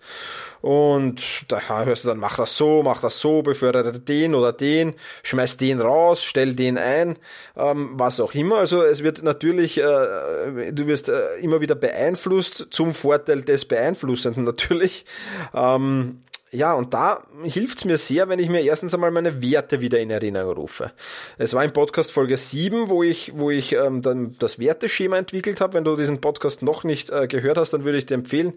Und 0.65 1.21
da 1.49 1.61
hörst 1.85 2.05
du 2.05 2.09
dann, 2.09 2.17
mach 2.17 2.39
das 2.39 2.57
so, 2.57 2.83
mach 2.83 3.03
das 3.03 3.21
so, 3.21 3.43
befördere 3.43 3.93
den 4.01 4.35
oder 4.35 4.51
den, 4.51 4.95
schmeiß 5.23 5.59
den 5.59 5.79
raus, 5.79 6.25
stell 6.25 6.55
den 6.55 6.79
ein, 6.79 7.19
ähm, 7.55 7.91
was 7.97 8.19
auch 8.19 8.33
immer. 8.33 8.61
Also 8.61 8.83
es 8.83 9.03
wird 9.03 9.23
natürlich, 9.23 9.77
äh, 9.77 10.73
du 10.73 10.87
wirst 10.87 11.11
äh, 11.11 11.37
immer 11.43 11.61
wieder 11.61 11.75
beeinflusst 11.75 12.69
zum 12.71 12.95
Vorteil 12.95 13.43
des 13.43 13.67
Beeinflussenden 13.67 14.45
natürlich. 14.45 15.05
Ähm, 15.53 16.04
ja, 16.55 16.73
und 16.75 16.95
da 16.95 17.23
hilft 17.43 17.79
es 17.79 17.85
mir 17.85 17.97
sehr, 17.99 18.29
wenn 18.29 18.39
ich 18.39 18.49
mir 18.49 18.61
erstens 18.61 18.95
einmal 18.95 19.11
meine 19.11 19.43
Werte 19.43 19.81
wieder 19.81 19.99
in 19.99 20.11
Erinnerung 20.11 20.55
rufe. 20.55 20.93
Es 21.37 21.53
war 21.53 21.65
in 21.65 21.73
Podcast 21.73 22.13
Folge 22.13 22.37
7, 22.37 22.89
wo 22.89 23.03
ich, 23.03 23.33
wo 23.35 23.51
ich 23.51 23.73
ähm, 23.73 24.03
dann 24.03 24.37
das 24.39 24.61
Werteschema 24.61 25.19
entwickelt 25.19 25.61
habe. 25.61 25.75
Wenn 25.75 25.85
du 25.85 25.97
diesen 25.97 26.21
Podcast 26.21 26.63
noch 26.63 26.85
nicht 26.85 27.11
äh, 27.11 27.27
gehört 27.27 27.59
hast, 27.59 27.73
dann 27.73 27.85
würde 27.85 27.99
ich 27.99 28.07
dir 28.07 28.15
empfehlen, 28.15 28.53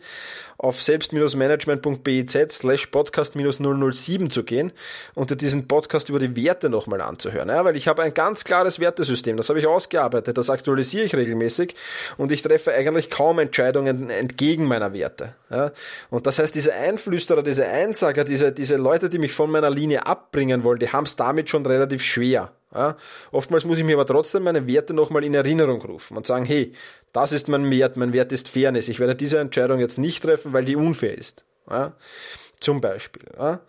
auf 0.60 0.82
selbst-management.biz 0.82 2.38
slash 2.50 2.88
podcast-007 2.88 4.30
zu 4.30 4.44
gehen 4.44 4.72
und 5.16 5.32
dir 5.32 5.36
diesen 5.36 5.68
Podcast 5.68 6.10
über 6.10 6.20
die 6.20 6.36
Werte 6.36 6.70
nochmal 6.70 7.02
anzuhören. 7.02 7.50
Ja, 7.50 7.66
weil 7.66 7.76
ich 7.76 7.88
habe 7.88 8.04
ein 8.04 8.14
ganz 8.14 8.44
klares 8.44 8.80
Wertesystem, 8.80 9.38
das 9.38 9.50
habe 9.50 9.60
ich 9.60 9.66
ausgearbeitet, 9.66 10.38
das 10.38 10.50
aktualisiere 10.52 11.04
ich 11.06 11.16
regelmäßig 11.16 11.76
und 12.18 12.32
ich 12.32 12.44
treffe 12.44 12.74
eigentlich 12.74 13.10
kaum 13.10 13.40
Entscheidungen 13.40 14.10
entgegen 14.10 14.66
meiner 14.66 14.94
Werte. 14.94 15.34
Ja, 15.50 15.72
und 16.10 16.28
das 16.28 16.40
heißt, 16.40 16.54
diese 16.54 16.74
Einflüsterer, 16.74 17.42
diese 17.42 17.68
Ein 17.68 17.87
Einsager, 17.88 18.24
diese, 18.24 18.52
diese 18.52 18.76
Leute, 18.76 19.10
die 19.10 19.18
mich 19.18 19.34
von 19.34 19.50
meiner 19.50 19.70
Linie 19.70 20.06
abbringen 20.06 20.64
wollen, 20.64 20.80
die 20.80 20.90
haben 20.90 21.06
es 21.06 21.16
damit 21.16 21.50
schon 21.50 21.66
relativ 21.66 22.04
schwer. 22.04 22.52
Ja? 22.74 22.98
Oftmals 23.32 23.66
muss 23.66 23.78
ich 23.78 23.84
mir 23.84 23.96
aber 23.96 24.06
trotzdem 24.06 24.44
meine 24.44 24.68
Werte 24.68 24.94
nochmal 24.94 25.24
in 25.24 25.34
Erinnerung 25.34 25.82
rufen 25.82 26.18
und 26.18 26.28
sagen, 26.28 26.46
hey, 26.46 26.74
das 27.14 27.32
ist 27.32 27.48
mein 27.48 27.70
Wert, 27.72 27.98
mein 27.98 28.14
Wert 28.14 28.32
ist 28.32 28.50
Fairness. 28.50 28.90
Ich 28.90 29.00
werde 29.00 29.16
diese 29.16 29.40
Entscheidung 29.40 29.80
jetzt 29.80 29.98
nicht 29.98 30.24
treffen, 30.24 30.54
weil 30.54 30.66
die 30.66 30.76
unfair 30.76 31.18
ist. 31.18 31.46
Ja? 31.70 31.94
Zum 32.60 32.82
Beispiel. 32.82 33.24
Ja? 33.38 33.62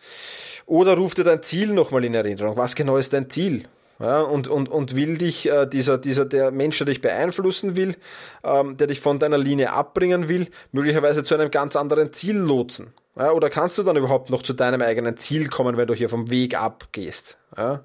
Oder 0.66 0.94
ruf 0.94 1.14
dir 1.14 1.25
dein 1.25 1.42
Ziel 1.42 1.72
nochmal 1.72 2.04
in 2.04 2.14
Erinnerung. 2.14 2.56
Was 2.56 2.75
genau 2.75 2.96
ist 2.96 3.12
dein 3.12 3.30
Ziel? 3.30 3.68
Ja, 4.00 4.20
und, 4.20 4.46
und, 4.46 4.68
und 4.68 4.94
will 4.94 5.18
dich, 5.18 5.50
äh, 5.50 5.66
dieser, 5.66 5.98
dieser, 5.98 6.25
der 6.25 6.52
Mensch, 6.52 6.78
der 6.78 6.87
dich 6.87 7.00
beeinflussen 7.00 7.75
will, 7.75 7.96
ähm, 8.44 8.76
der 8.76 8.87
dich 8.87 9.00
von 9.00 9.18
deiner 9.18 9.38
Linie 9.38 9.72
abbringen 9.72 10.28
will, 10.28 10.46
möglicherweise 10.70 11.25
zu 11.25 11.34
einem 11.34 11.50
ganz 11.50 11.75
anderen 11.75 12.12
Ziel 12.12 12.37
lotsen. 12.37 12.92
Ja, 13.18 13.32
oder 13.32 13.50
kannst 13.50 13.76
du 13.78 13.82
dann 13.82 13.96
überhaupt 13.96 14.30
noch 14.30 14.42
zu 14.42 14.52
deinem 14.52 14.80
eigenen 14.80 15.16
Ziel 15.16 15.48
kommen, 15.48 15.76
wenn 15.76 15.88
du 15.88 15.94
hier 15.94 16.08
vom 16.08 16.30
Weg 16.30 16.56
abgehst? 16.56 17.37
Ja, 17.56 17.84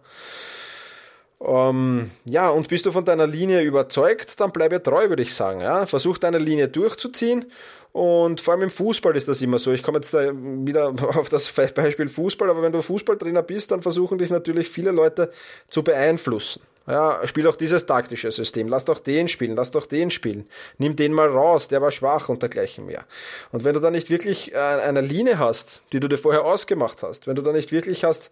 ähm, 1.46 2.12
ja 2.26 2.50
und 2.50 2.68
bist 2.68 2.86
du 2.86 2.92
von 2.92 3.06
deiner 3.06 3.28
Linie 3.28 3.62
überzeugt, 3.62 4.40
dann 4.40 4.52
bleibe 4.52 4.82
treu, 4.82 5.10
würde 5.10 5.22
ich 5.22 5.34
sagen. 5.34 5.62
Ja? 5.62 5.86
Versuch 5.86 6.18
deine 6.18 6.38
Linie 6.38 6.68
durchzuziehen 6.68 7.46
und 7.94 8.42
vor 8.42 8.54
allem 8.54 8.64
im 8.64 8.72
Fußball 8.72 9.16
ist 9.16 9.28
das 9.28 9.42
immer 9.42 9.60
so. 9.60 9.72
Ich 9.72 9.84
komme 9.84 10.00
jetzt 10.00 10.14
da 10.14 10.32
wieder 10.34 10.88
auf 11.16 11.30
das 11.30 11.52
Beispiel 11.52 12.10
Fußball, 12.10 12.50
aber 12.50 12.62
wenn 12.62 12.72
du 12.72 12.82
Fußballtrainer 12.82 13.44
bist, 13.44 13.72
dann 13.72 13.82
versuchen 13.82 14.18
dich 14.18 14.32
natürlich 14.32 14.68
viele 14.68 14.92
Leute 14.92 15.32
zu 15.70 15.84
beeinflussen. 15.84 16.62
Ja, 16.86 17.26
spiel 17.26 17.46
doch 17.46 17.56
dieses 17.56 17.86
taktische 17.86 18.30
System, 18.30 18.68
lass 18.68 18.84
doch 18.84 19.00
den 19.00 19.30
spielen, 19.30 19.56
lass 19.56 19.72
doch 19.72 19.86
den 19.86 20.12
spielen. 20.12 20.50
Nimm 20.78 20.98
den 20.98 21.14
mal 21.14 21.30
raus, 21.30 21.70
der 21.70 21.82
war 21.82 21.92
schwach 21.92 22.28
und 22.28 22.42
dergleichen 22.42 22.86
mehr. 22.86 23.06
Und 23.54 23.64
wenn 23.64 23.74
du 23.74 23.80
da 23.80 23.90
nicht 23.90 24.10
wirklich 24.10 24.54
äh, 24.54 24.58
eine 24.58 25.00
Linie 25.00 25.40
hast, 25.40 25.82
die 25.94 26.02
du 26.02 26.10
dir 26.10 26.18
vorher 26.18 26.44
ausgemacht 26.44 27.02
hast, 27.02 27.26
wenn 27.26 27.38
du 27.38 27.42
da 27.42 27.54
nicht 27.54 27.72
wirklich 27.72 28.04
hast, 28.04 28.32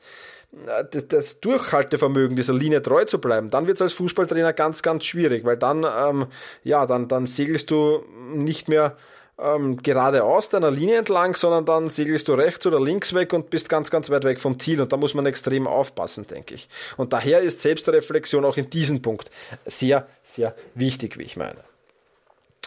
das 1.07 1.39
Durchhaltevermögen 1.39 2.35
dieser 2.35 2.53
Linie 2.53 2.81
treu 2.81 3.05
zu 3.05 3.21
bleiben, 3.21 3.49
dann 3.49 3.67
wird 3.67 3.77
es 3.77 3.81
als 3.81 3.93
Fußballtrainer 3.93 4.53
ganz, 4.53 4.81
ganz 4.81 5.05
schwierig, 5.05 5.45
weil 5.45 5.57
dann, 5.57 5.85
ähm, 5.85 6.25
ja, 6.63 6.85
dann, 6.85 7.07
dann 7.07 7.25
segelst 7.25 7.71
du 7.71 8.03
nicht 8.33 8.67
mehr 8.67 8.97
ähm, 9.39 9.81
geradeaus 9.81 10.49
deiner 10.49 10.69
Linie 10.69 10.99
entlang, 10.99 11.35
sondern 11.35 11.65
dann 11.65 11.89
segelst 11.89 12.27
du 12.27 12.33
rechts 12.33 12.65
oder 12.65 12.79
links 12.79 13.13
weg 13.13 13.33
und 13.33 13.49
bist 13.49 13.69
ganz, 13.69 13.89
ganz 13.89 14.09
weit 14.09 14.23
weg 14.23 14.39
vom 14.39 14.59
Ziel. 14.59 14.81
Und 14.81 14.91
da 14.91 14.97
muss 14.97 15.13
man 15.13 15.25
extrem 15.25 15.67
aufpassen, 15.67 16.27
denke 16.27 16.55
ich. 16.55 16.69
Und 16.97 17.13
daher 17.13 17.39
ist 17.39 17.61
Selbstreflexion 17.61 18.45
auch 18.45 18.57
in 18.57 18.69
diesem 18.69 19.01
Punkt 19.01 19.31
sehr, 19.65 20.07
sehr 20.23 20.55
wichtig, 20.75 21.17
wie 21.17 21.23
ich 21.23 21.37
meine. 21.37 21.63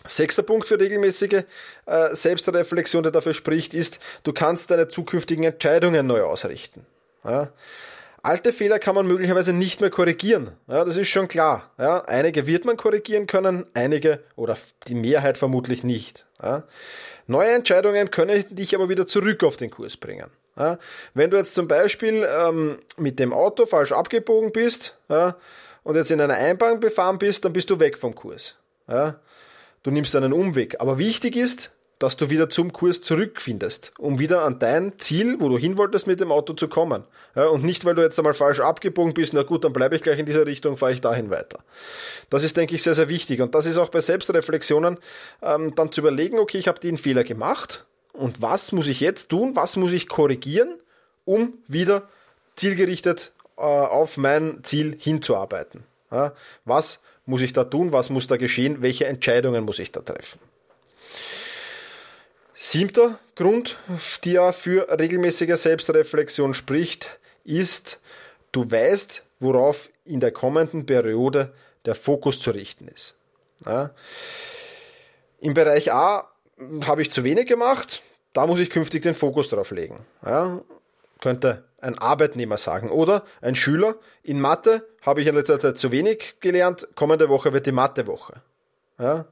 Sechster 0.06 0.42
Punkt 0.42 0.66
für 0.66 0.78
regelmäßige 0.78 1.44
äh, 1.86 2.14
Selbstreflexion, 2.14 3.04
der 3.04 3.12
dafür 3.12 3.32
spricht, 3.32 3.72
ist, 3.72 4.00
du 4.22 4.32
kannst 4.32 4.70
deine 4.70 4.88
zukünftigen 4.88 5.44
Entscheidungen 5.44 6.06
neu 6.06 6.22
ausrichten. 6.24 6.84
Ja? 7.24 7.52
Alte 8.22 8.54
Fehler 8.54 8.78
kann 8.78 8.94
man 8.94 9.06
möglicherweise 9.06 9.52
nicht 9.52 9.82
mehr 9.82 9.90
korrigieren. 9.90 10.52
Ja, 10.66 10.84
das 10.84 10.96
ist 10.96 11.08
schon 11.08 11.28
klar. 11.28 11.70
Ja, 11.76 12.04
einige 12.06 12.46
wird 12.46 12.64
man 12.64 12.78
korrigieren 12.78 13.26
können, 13.26 13.66
einige 13.74 14.20
oder 14.34 14.56
die 14.88 14.94
Mehrheit 14.94 15.36
vermutlich 15.36 15.84
nicht. 15.84 16.24
Ja. 16.42 16.64
Neue 17.26 17.50
Entscheidungen 17.52 18.10
können 18.10 18.44
dich 18.48 18.74
aber 18.74 18.88
wieder 18.88 19.06
zurück 19.06 19.44
auf 19.44 19.58
den 19.58 19.70
Kurs 19.70 19.98
bringen. 19.98 20.30
Ja, 20.56 20.78
wenn 21.12 21.30
du 21.30 21.36
jetzt 21.36 21.54
zum 21.54 21.68
Beispiel 21.68 22.26
ähm, 22.26 22.78
mit 22.96 23.18
dem 23.18 23.32
Auto 23.32 23.66
falsch 23.66 23.92
abgebogen 23.92 24.52
bist 24.52 24.96
ja, 25.08 25.36
und 25.82 25.96
jetzt 25.96 26.10
in 26.10 26.20
einer 26.20 26.34
Einbahn 26.34 26.80
befahren 26.80 27.18
bist, 27.18 27.44
dann 27.44 27.52
bist 27.52 27.68
du 27.70 27.78
weg 27.78 27.98
vom 27.98 28.14
Kurs. 28.14 28.56
Ja. 28.88 29.20
Du 29.82 29.90
nimmst 29.90 30.16
einen 30.16 30.32
Umweg. 30.32 30.80
Aber 30.80 30.98
wichtig 30.98 31.36
ist, 31.36 31.72
dass 31.98 32.16
du 32.16 32.30
wieder 32.30 32.50
zum 32.50 32.72
Kurs 32.72 33.00
zurückfindest, 33.00 33.92
um 33.98 34.18
wieder 34.18 34.42
an 34.42 34.58
dein 34.58 34.98
Ziel, 34.98 35.36
wo 35.40 35.48
du 35.48 35.58
hin 35.58 35.78
wolltest, 35.78 36.06
mit 36.06 36.20
dem 36.20 36.32
Auto 36.32 36.52
zu 36.52 36.68
kommen. 36.68 37.04
Ja, 37.34 37.46
und 37.46 37.64
nicht, 37.64 37.84
weil 37.84 37.94
du 37.94 38.02
jetzt 38.02 38.18
einmal 38.18 38.34
falsch 38.34 38.60
abgebogen 38.60 39.14
bist, 39.14 39.32
na 39.32 39.42
gut, 39.42 39.64
dann 39.64 39.72
bleibe 39.72 39.96
ich 39.96 40.02
gleich 40.02 40.18
in 40.18 40.26
dieser 40.26 40.46
Richtung, 40.46 40.76
fahre 40.76 40.92
ich 40.92 41.00
dahin 41.00 41.30
weiter. 41.30 41.60
Das 42.30 42.42
ist, 42.42 42.56
denke 42.56 42.74
ich, 42.74 42.82
sehr, 42.82 42.94
sehr 42.94 43.08
wichtig. 43.08 43.40
Und 43.40 43.54
das 43.54 43.66
ist 43.66 43.78
auch 43.78 43.88
bei 43.88 44.00
Selbstreflexionen 44.00 44.98
ähm, 45.42 45.74
dann 45.74 45.92
zu 45.92 46.00
überlegen, 46.00 46.38
okay, 46.38 46.58
ich 46.58 46.68
habe 46.68 46.80
den 46.80 46.98
Fehler 46.98 47.24
gemacht 47.24 47.86
und 48.12 48.42
was 48.42 48.72
muss 48.72 48.86
ich 48.86 49.00
jetzt 49.00 49.28
tun, 49.28 49.56
was 49.56 49.76
muss 49.76 49.92
ich 49.92 50.08
korrigieren, 50.08 50.78
um 51.24 51.54
wieder 51.68 52.08
zielgerichtet 52.56 53.32
äh, 53.56 53.60
auf 53.62 54.16
mein 54.16 54.60
Ziel 54.62 54.96
hinzuarbeiten. 54.98 55.84
Ja, 56.10 56.32
was 56.64 57.00
muss 57.26 57.40
ich 57.40 57.52
da 57.52 57.64
tun, 57.64 57.92
was 57.92 58.10
muss 58.10 58.26
da 58.26 58.36
geschehen, 58.36 58.82
welche 58.82 59.06
Entscheidungen 59.06 59.64
muss 59.64 59.78
ich 59.78 59.90
da 59.90 60.00
treffen. 60.00 60.38
Siebter 62.54 63.18
Grund, 63.34 63.76
der 64.24 64.52
für 64.52 64.88
regelmäßige 64.88 65.56
Selbstreflexion 65.56 66.54
spricht, 66.54 67.18
ist, 67.44 68.00
du 68.52 68.70
weißt, 68.70 69.24
worauf 69.40 69.90
in 70.04 70.20
der 70.20 70.30
kommenden 70.30 70.86
Periode 70.86 71.52
der 71.84 71.94
Fokus 71.94 72.40
zu 72.40 72.52
richten 72.52 72.88
ist. 72.88 73.16
Ja. 73.66 73.90
Im 75.40 75.54
Bereich 75.54 75.92
A 75.92 76.30
habe 76.86 77.02
ich 77.02 77.10
zu 77.10 77.24
wenig 77.24 77.46
gemacht, 77.46 78.02
da 78.32 78.46
muss 78.46 78.60
ich 78.60 78.70
künftig 78.70 79.02
den 79.02 79.14
Fokus 79.14 79.48
drauf 79.48 79.70
legen. 79.70 80.04
Ja. 80.24 80.60
Könnte 81.20 81.64
ein 81.80 81.98
Arbeitnehmer 81.98 82.56
sagen 82.56 82.90
oder 82.90 83.24
ein 83.40 83.54
Schüler. 83.54 83.96
In 84.22 84.40
Mathe 84.40 84.86
habe 85.02 85.20
ich 85.20 85.26
in 85.26 85.34
letzter 85.34 85.60
Zeit 85.60 85.78
zu 85.78 85.90
wenig 85.90 86.36
gelernt, 86.40 86.88
kommende 86.94 87.28
Woche 87.28 87.52
wird 87.52 87.66
die 87.66 87.72
Mathewoche. 87.72 88.42
Ja? 88.98 89.24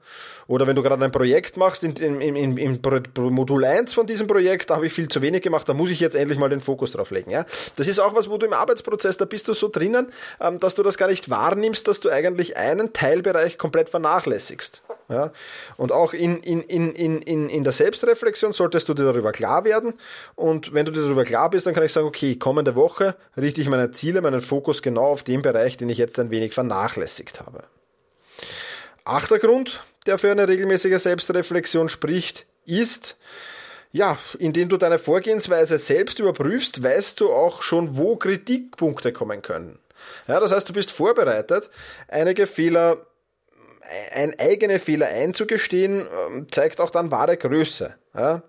Oder 0.49 0.67
wenn 0.67 0.75
du 0.75 0.83
gerade 0.83 1.05
ein 1.05 1.13
Projekt 1.13 1.57
machst, 1.57 1.85
in, 1.85 1.95
in, 1.95 2.21
in, 2.21 2.57
in 2.57 2.81
Modul 3.17 3.65
1 3.65 3.95
von 3.95 4.09
diesem 4.09 4.27
Projekt, 4.27 4.71
da 4.71 4.75
habe 4.75 4.87
ich 4.87 4.93
viel 4.93 5.07
zu 5.07 5.23
wenig 5.23 5.43
gemacht, 5.43 5.69
da 5.69 5.75
muss 5.75 5.91
ich 5.91 6.01
jetzt 6.01 6.17
endlich 6.17 6.39
mal 6.39 6.49
den 6.49 6.61
Fokus 6.61 6.93
drauf 6.93 7.13
legen. 7.13 7.31
Ja? 7.31 7.47
Das 7.77 7.87
ist 7.87 8.01
auch 8.01 8.15
was, 8.15 8.29
wo 8.29 8.39
du 8.39 8.47
im 8.47 8.53
Arbeitsprozess, 8.53 9.19
da 9.19 9.25
bist 9.25 9.47
du 9.47 9.53
so 9.53 9.69
drinnen, 9.69 10.09
ähm, 10.41 10.59
dass 10.59 10.75
du 10.75 10.83
das 10.83 10.99
gar 10.99 11.07
nicht 11.09 11.31
wahrnimmst, 11.31 11.87
dass 11.87 12.01
du 12.01 12.11
eigentlich 12.11 12.57
einen 12.57 12.93
Teilbereich 12.93 13.57
komplett 13.57 13.89
vernachlässigst. 13.89 14.83
Ja? 15.09 15.33
Und 15.77 15.93
auch 15.93 16.13
in, 16.13 16.41
in, 16.43 16.63
in, 16.63 16.93
in, 16.93 17.23
in, 17.23 17.49
in 17.49 17.63
der 17.63 17.73
Selbstreflexion 17.73 18.53
solltest 18.53 18.89
du 18.89 18.95
dir 18.95 19.05
darüber 19.05 19.31
klar 19.31 19.65
werden. 19.65 19.95
Und 20.35 20.75
wenn 20.75 20.87
du 20.87 20.93
dir 20.93 21.03
darüber 21.03 21.23
klar 21.23 21.51
bist, 21.51 21.67
dann 21.67 21.75
kann 21.75 21.85
ich 21.85 21.93
sagen, 21.93 22.09
okay, 22.09 22.35
kommende 22.35 22.75
Woche 22.75 23.15
richte 23.37 23.61
ich 23.61 23.69
meine 23.69 23.93
Ziele, 23.93 24.23
meinen 24.23 24.41
Fokus 24.41 24.83
genau 24.83 25.07
auf 25.07 25.23
den 25.23 25.41
Bereich, 25.41 25.77
den 25.77 25.89
ich 25.89 25.99
jetzt 25.99 26.19
ein 26.19 26.31
wenig 26.31 26.53
vernachlässigt 26.53 27.41
habe. 27.41 27.63
Achter 29.05 29.39
Grund, 29.39 29.81
der 30.07 30.19
für 30.19 30.31
eine 30.31 30.49
regelmäßige 30.49 31.01
Selbstreflexion 31.01 31.89
spricht, 31.89 32.47
ist, 32.67 33.19
ja, 33.91 34.17
indem 34.39 34.69
du 34.69 34.77
deine 34.77 34.99
Vorgehensweise 34.99 35.79
selbst 35.79 36.19
überprüfst, 36.19 36.83
weißt 36.83 37.21
du 37.21 37.33
auch 37.33 37.63
schon, 37.63 37.97
wo 37.97 38.17
Kritikpunkte 38.17 39.13
kommen 39.13 39.43
können. 39.43 39.79
Ja, 40.27 40.41
das 40.41 40.53
heißt, 40.53 40.69
du 40.69 40.73
bist 40.73 40.91
vorbereitet, 40.91 41.71
einige 42.09 42.47
Fehler, 42.47 42.99
ein 44.15 44.39
eigene 44.39 44.79
Fehler 44.79 45.09
einzugestehen, 45.09 46.07
ähm, 46.29 46.47
zeigt 46.51 46.81
auch 46.81 46.91
dann 46.91 47.11
wahre 47.11 47.37
Größe. 47.37 47.95
Ja, 48.15 48.43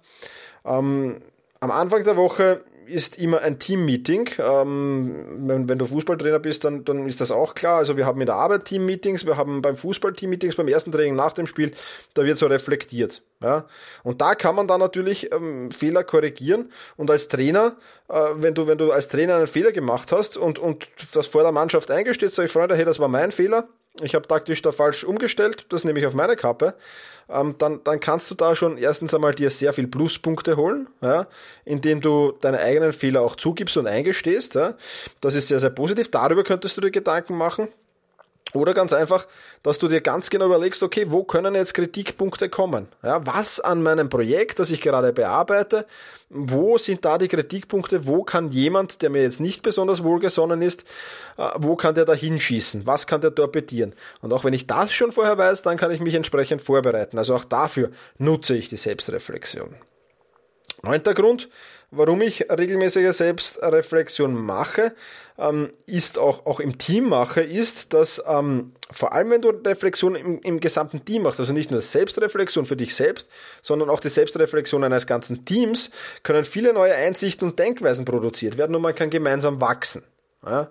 ähm, 0.65 1.21
am 1.59 1.71
Anfang 1.71 2.03
der 2.03 2.15
Woche 2.15 2.63
ist 2.87 3.17
immer 3.17 3.41
ein 3.41 3.59
Team-Meeting. 3.59 4.29
Ähm, 4.39 5.47
wenn, 5.47 5.69
wenn, 5.69 5.77
du 5.77 5.85
Fußballtrainer 5.85 6.39
bist, 6.39 6.63
dann, 6.65 6.85
dann 6.85 7.07
ist 7.07 7.21
das 7.21 7.31
auch 7.31 7.55
klar. 7.55 7.77
Also 7.77 7.97
wir 7.97 8.05
haben 8.05 8.19
in 8.19 8.25
der 8.25 8.35
Arbeit 8.35 8.65
Team-Meetings, 8.65 9.25
wir 9.25 9.37
haben 9.37 9.61
beim 9.61 9.75
Fußball 9.75 10.13
Team-Meetings, 10.13 10.55
beim 10.55 10.67
ersten 10.67 10.91
Training 10.91 11.15
nach 11.15 11.33
dem 11.33 11.47
Spiel, 11.47 11.71
da 12.13 12.23
wird 12.23 12.37
so 12.37 12.47
reflektiert. 12.47 13.21
Ja? 13.41 13.65
Und 14.03 14.21
da 14.21 14.35
kann 14.35 14.55
man 14.55 14.67
dann 14.67 14.79
natürlich 14.79 15.31
ähm, 15.31 15.71
Fehler 15.71 16.03
korrigieren. 16.03 16.71
Und 16.97 17.11
als 17.11 17.27
Trainer, 17.27 17.77
äh, 18.09 18.19
wenn, 18.35 18.53
du, 18.53 18.67
wenn 18.67 18.77
du 18.77 18.91
als 18.91 19.07
Trainer 19.07 19.37
einen 19.37 19.47
Fehler 19.47 19.71
gemacht 19.71 20.11
hast 20.11 20.37
und, 20.37 20.59
und 20.59 20.87
das 21.13 21.27
vor 21.27 21.43
der 21.43 21.51
Mannschaft 21.51 21.91
eingestehst, 21.91 22.35
sag 22.35 22.45
ich, 22.45 22.51
Freunde, 22.51 22.75
hey, 22.75 22.85
das 22.85 22.99
war 22.99 23.07
mein 23.07 23.31
Fehler, 23.31 23.67
ich 24.01 24.15
habe 24.15 24.27
taktisch 24.27 24.61
da 24.61 24.71
falsch 24.71 25.03
umgestellt, 25.03 25.65
das 25.69 25.83
nehme 25.83 25.99
ich 25.99 26.05
auf 26.05 26.13
meine 26.13 26.35
Kappe, 26.35 26.75
ähm, 27.29 27.55
dann, 27.57 27.83
dann 27.83 27.99
kannst 27.99 28.29
du 28.31 28.35
da 28.35 28.55
schon 28.55 28.77
erstens 28.77 29.13
einmal 29.13 29.33
dir 29.33 29.51
sehr 29.51 29.73
viel 29.73 29.87
Pluspunkte 29.87 30.57
holen, 30.57 30.89
ja, 31.01 31.27
indem 31.65 32.01
du 32.01 32.33
deine 32.41 32.59
eigenen 32.59 32.93
Fehler 32.93 33.21
auch 33.21 33.35
zugibst 33.35 33.77
und 33.77 33.87
eingestehst. 33.87 34.55
Ja. 34.55 34.75
Das 35.21 35.35
ist 35.35 35.47
sehr, 35.47 35.59
sehr 35.59 35.69
positiv. 35.69 36.09
Darüber 36.11 36.43
könntest 36.43 36.77
du 36.77 36.81
dir 36.81 36.91
Gedanken 36.91 37.37
machen. 37.37 37.69
Oder 38.53 38.75
ganz 38.75 38.93
einfach, 38.93 39.25
dass 39.63 39.79
du 39.79 39.87
dir 39.87 40.01
ganz 40.01 40.29
genau 40.29 40.45
überlegst, 40.45 40.83
okay, 40.83 41.05
wo 41.09 41.23
können 41.23 41.55
jetzt 41.55 41.73
Kritikpunkte 41.73 42.49
kommen? 42.49 42.87
Ja, 43.01 43.25
was 43.25 43.59
an 43.59 43.81
meinem 43.81 44.09
Projekt, 44.09 44.59
das 44.59 44.69
ich 44.69 44.79
gerade 44.79 45.11
bearbeite, 45.11 45.87
wo 46.29 46.77
sind 46.77 47.03
da 47.03 47.17
die 47.17 47.27
Kritikpunkte? 47.27 48.05
Wo 48.05 48.23
kann 48.23 48.51
jemand, 48.51 49.01
der 49.01 49.09
mir 49.09 49.23
jetzt 49.23 49.39
nicht 49.39 49.63
besonders 49.63 50.03
wohlgesonnen 50.03 50.61
ist, 50.61 50.83
äh, 51.37 51.49
wo 51.57 51.75
kann 51.75 51.95
der 51.95 52.05
da 52.05 52.13
hinschießen? 52.13 52.85
Was 52.85 53.07
kann 53.07 53.21
der 53.21 53.33
torpedieren? 53.33 53.95
Und 54.21 54.33
auch 54.33 54.43
wenn 54.43 54.53
ich 54.53 54.67
das 54.67 54.93
schon 54.93 55.11
vorher 55.11 55.37
weiß, 55.37 55.63
dann 55.63 55.77
kann 55.77 55.91
ich 55.91 56.01
mich 56.01 56.13
entsprechend 56.13 56.61
vorbereiten. 56.61 57.17
Also 57.17 57.33
auch 57.35 57.45
dafür 57.45 57.89
nutze 58.19 58.55
ich 58.55 58.69
die 58.69 58.77
Selbstreflexion. 58.77 59.75
Neunter 60.85 61.13
Grund, 61.13 61.47
warum 61.91 62.21
ich 62.21 62.51
regelmäßige 62.51 63.15
Selbstreflexion 63.15 64.35
mache, 64.35 64.93
ähm, 65.37 65.71
ist 65.85 66.19
auch, 66.19 66.45
auch 66.45 66.59
im 66.59 66.77
Team 66.77 67.07
mache, 67.07 67.39
ist, 67.39 67.93
dass 67.93 68.21
ähm, 68.27 68.73
vor 68.91 69.13
allem 69.13 69.29
wenn 69.29 69.41
du 69.41 69.51
Reflexion 69.51 70.15
im, 70.15 70.41
im 70.41 70.59
gesamten 70.59 71.05
Team 71.05 71.21
machst, 71.23 71.39
also 71.39 71.53
nicht 71.53 71.71
nur 71.71 71.81
Selbstreflexion 71.81 72.65
für 72.65 72.75
dich 72.75 72.95
selbst, 72.95 73.29
sondern 73.61 73.89
auch 73.89 74.01
die 74.01 74.09
Selbstreflexion 74.09 74.83
eines 74.83 75.07
ganzen 75.07 75.45
Teams, 75.45 75.89
können 76.21 76.43
viele 76.43 76.73
neue 76.73 76.93
Einsichten 76.93 77.47
und 77.47 77.59
Denkweisen 77.59 78.03
produziert 78.03 78.57
werden 78.57 78.75
und 78.75 78.81
man 78.81 78.93
kann 78.93 79.09
gemeinsam 79.09 79.61
wachsen. 79.61 80.03
Ja? 80.45 80.69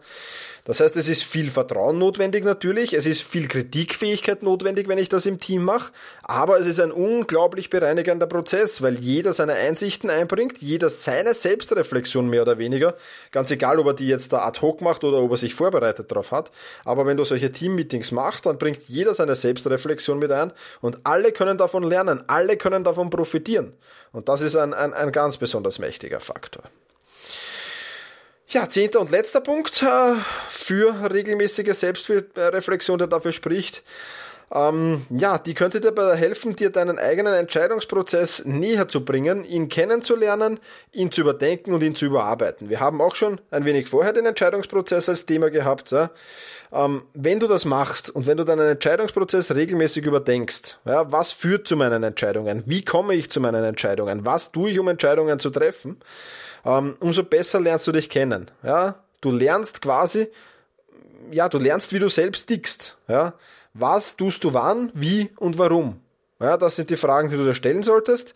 Das 0.65 0.79
heißt, 0.79 0.97
es 0.97 1.09
ist 1.09 1.25
viel 1.25 1.51
Vertrauen 1.51 1.99
notwendig 1.99 2.45
natürlich, 2.45 2.93
es 2.93 3.05
ist 3.05 3.23
viel 3.25 3.49
Kritikfähigkeit 3.49 4.45
notwendig, 4.45 4.87
wenn 4.87 4.99
ich 4.99 5.09
das 5.09 5.27
im 5.27 5.41
Team 5.41 5.65
mache, 5.65 5.93
aber 6.23 6.61
es 6.61 6.69
ist 6.69 6.79
ein 6.79 6.93
unglaublich 6.93 7.69
bereinigender 7.69 8.29
Prozess, 8.29 8.81
weil 8.81 9.01
jeder 9.01 9.33
seine 9.33 9.55
Einsichten 9.55 10.09
einbringt, 10.09 10.59
jeder 10.59 10.89
seine 10.89 11.35
Selbstreflexion 11.35 12.29
mehr 12.29 12.43
oder 12.43 12.59
weniger, 12.59 12.95
ganz 13.33 13.51
egal, 13.51 13.81
ob 13.81 13.89
er 13.89 13.95
die 13.95 14.07
jetzt 14.07 14.33
da 14.33 14.45
ad 14.47 14.61
hoc 14.61 14.83
macht 14.83 15.03
oder 15.03 15.19
ob 15.19 15.33
er 15.33 15.37
sich 15.37 15.55
vorbereitet 15.55 16.13
darauf 16.13 16.31
hat, 16.31 16.53
aber 16.85 17.07
wenn 17.07 17.17
du 17.17 17.25
solche 17.25 17.51
Team-Meetings 17.51 18.13
machst, 18.13 18.47
dann 18.47 18.59
bringt 18.59 18.83
jeder 18.87 19.15
seine 19.15 19.35
Selbstreflexion 19.35 20.21
mit 20.21 20.31
ein 20.31 20.53
und 20.81 21.01
alle 21.03 21.33
können 21.33 21.59
davon 21.59 21.83
lernen, 21.83 22.23
alle 22.29 22.57
können 22.57 22.85
davon 22.85 23.11
profitieren 23.11 23.73
und 24.13 24.29
das 24.29 24.43
ist 24.43 24.55
ein, 24.55 24.75
ein, 24.75 24.93
ein 24.93 25.11
ganz 25.11 25.39
besonders 25.39 25.81
mächtiger 25.81 26.21
Faktor. 26.21 26.63
Ja, 28.53 28.69
zehnter 28.69 29.01
und 29.01 29.11
letzter 29.11 29.41
Punkt 29.41 29.83
äh, 29.83 30.15
für 30.51 31.11
regelmäßige 31.11 31.73
Selbstreflexion, 31.73 32.99
der 32.99 33.07
dafür 33.07 33.33
spricht. 33.33 33.83
Ähm, 34.55 35.07
ja, 35.09 35.39
die 35.39 35.55
könnte 35.55 35.81
dir 35.81 35.93
dabei 35.93 36.17
helfen, 36.17 36.55
dir 36.55 36.69
deinen 36.69 36.99
eigenen 36.99 37.33
Entscheidungsprozess 37.33 38.45
näher 38.45 38.89
zu 38.89 39.07
bringen, 39.07 39.47
ihn 39.47 39.71
kennenzulernen, 39.71 40.61
ihn 40.93 41.11
zu 41.11 41.23
überdenken 41.23 41.73
und 41.73 41.83
ihn 41.83 41.95
zu 41.95 42.05
überarbeiten. 42.05 42.69
Wir 42.69 42.79
haben 42.79 43.01
auch 43.01 43.15
schon 43.15 43.41
ein 43.51 43.65
wenig 43.65 43.89
vorher 43.89 44.13
den 44.13 44.27
Entscheidungsprozess 44.27 45.09
als 45.09 45.25
Thema 45.25 45.49
gehabt. 45.49 45.91
Ja? 45.91 46.11
Ähm, 46.73 47.05
wenn 47.15 47.41
du 47.41 47.47
das 47.47 47.65
machst 47.65 48.11
und 48.11 48.27
wenn 48.27 48.37
du 48.37 48.45
deinen 48.45 48.69
Entscheidungsprozess 48.69 49.55
regelmäßig 49.55 50.05
überdenkst, 50.05 50.77
ja, 50.85 51.11
was 51.11 51.33
führt 51.33 51.67
zu 51.67 51.75
meinen 51.75 52.03
Entscheidungen? 52.03 52.65
Wie 52.67 52.85
komme 52.85 53.15
ich 53.15 53.31
zu 53.31 53.41
meinen 53.41 53.65
Entscheidungen? 53.65 54.27
Was 54.27 54.53
tue 54.53 54.73
ich, 54.73 54.79
um 54.79 54.89
Entscheidungen 54.89 55.39
zu 55.39 55.49
treffen? 55.49 56.03
Ähm, 56.65 56.97
umso 57.01 57.23
besser 57.23 57.61
lernst 57.61 57.87
du 57.87 57.93
dich 57.93 58.09
kennen. 58.09 58.51
Ja? 58.63 58.97
Du 59.21 59.31
lernst 59.31 59.83
quasi, 59.83 60.29
ja, 61.31 61.49
du 61.49 61.59
lernst, 61.59 61.93
wie 61.93 61.99
du 61.99 62.09
selbst 62.09 62.47
tickst. 62.47 62.97
Ja? 63.09 63.35
Was 63.75 64.17
tust 64.17 64.45
du 64.45 64.53
wann, 64.53 64.91
wie 64.95 65.31
und 65.37 65.59
warum? 65.59 66.01
Ja, 66.41 66.57
das 66.57 66.75
sind 66.75 66.91
die 66.91 66.97
Fragen, 66.97 67.29
die 67.29 67.37
du 67.37 67.45
dir 67.45 67.55
stellen 67.55 67.85
solltest. 67.85 68.35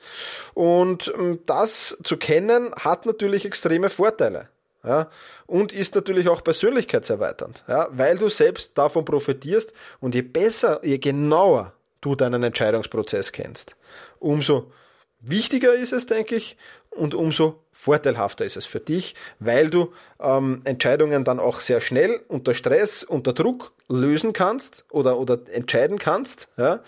Und 0.55 1.13
ähm, 1.19 1.41
das 1.45 1.99
zu 2.05 2.17
kennen 2.17 2.73
hat 2.79 3.05
natürlich 3.05 3.45
extreme 3.45 3.91
Vorteile. 3.91 4.49
Ja, 4.85 5.11
und 5.47 5.73
ist 5.73 5.97
natürlich 5.97 6.29
auch 6.29 6.45
persönlichkeitserweiternd, 6.45 7.65
ja, 7.67 7.89
weil 7.91 8.19
du 8.19 8.29
selbst 8.29 8.79
davon 8.79 9.05
profitierst 9.05 9.73
und 9.99 10.15
je 10.15 10.23
besser, 10.23 10.79
je 10.85 10.99
genauer 10.99 11.73
du 12.01 12.15
deinen 12.15 12.45
Entscheidungsprozess 12.45 13.33
kennst, 13.33 13.75
umso 14.21 14.71
wichtiger 15.19 15.75
ist 15.75 15.93
es, 15.93 16.07
denke 16.07 16.37
ich, 16.37 16.57
und 16.97 17.15
umso 17.15 17.61
vorteilhafter 17.73 18.45
ist 18.45 18.57
es 18.57 18.65
für 18.65 18.81
dich, 18.81 19.15
weil 19.39 19.69
du 19.69 19.93
ähm, 20.19 20.63
Entscheidungen 20.65 21.25
dann 21.25 21.39
auch 21.39 21.61
sehr 21.61 21.81
schnell 21.81 22.21
unter 22.29 22.55
Stress, 22.55 23.05
unter 23.05 23.35
Druck 23.35 23.73
lösen 23.89 24.33
kannst 24.33 24.87
oder, 24.91 25.19
oder 25.19 25.39
entscheiden 25.53 25.99
kannst, 25.99 26.49
ja, 26.57 26.81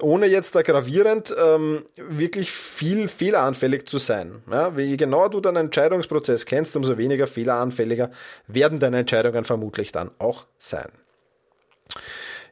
ohne 0.00 0.26
jetzt 0.26 0.54
da 0.54 0.62
gravierend 0.62 1.34
ähm, 1.38 1.84
wirklich 1.96 2.50
viel 2.50 3.08
fehleranfällig 3.08 3.86
zu 3.86 3.98
sein. 3.98 4.42
Ja. 4.50 4.72
Je 4.76 4.96
genauer 4.96 5.30
du 5.30 5.40
deinen 5.40 5.66
Entscheidungsprozess 5.66 6.46
kennst, 6.46 6.76
umso 6.76 6.98
weniger 6.98 7.26
fehleranfälliger 7.26 8.10
werden 8.46 8.80
deine 8.80 9.00
Entscheidungen 9.00 9.44
vermutlich 9.44 9.92
dann 9.92 10.10
auch 10.18 10.46
sein. 10.58 10.90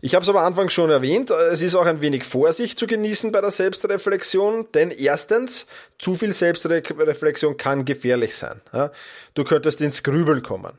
Ich 0.01 0.15
habe 0.15 0.23
es 0.23 0.29
aber 0.29 0.43
anfangs 0.43 0.73
schon 0.73 0.91
erwähnt, 0.91 1.31
es 1.31 1.61
ist 1.61 1.75
auch 1.75 1.87
ein 1.87 2.01
wenig 2.01 2.25
Vorsicht 2.25 2.79
zu 2.79 2.87
genießen 2.87 3.33
bei 3.33 3.41
der 3.41 3.51
Selbstreflexion, 3.51 4.69
denn 4.73 4.91
erstens, 4.91 5.67
zu 5.99 6.15
viel 6.15 6.33
Selbstreflexion 6.33 7.57
kann 7.57 7.85
gefährlich 7.85 8.37
sein. 8.37 8.61
Du 9.35 9.45
könntest 9.45 9.81
ins 9.81 10.03
Grübeln 10.03 10.43
kommen. 10.43 10.79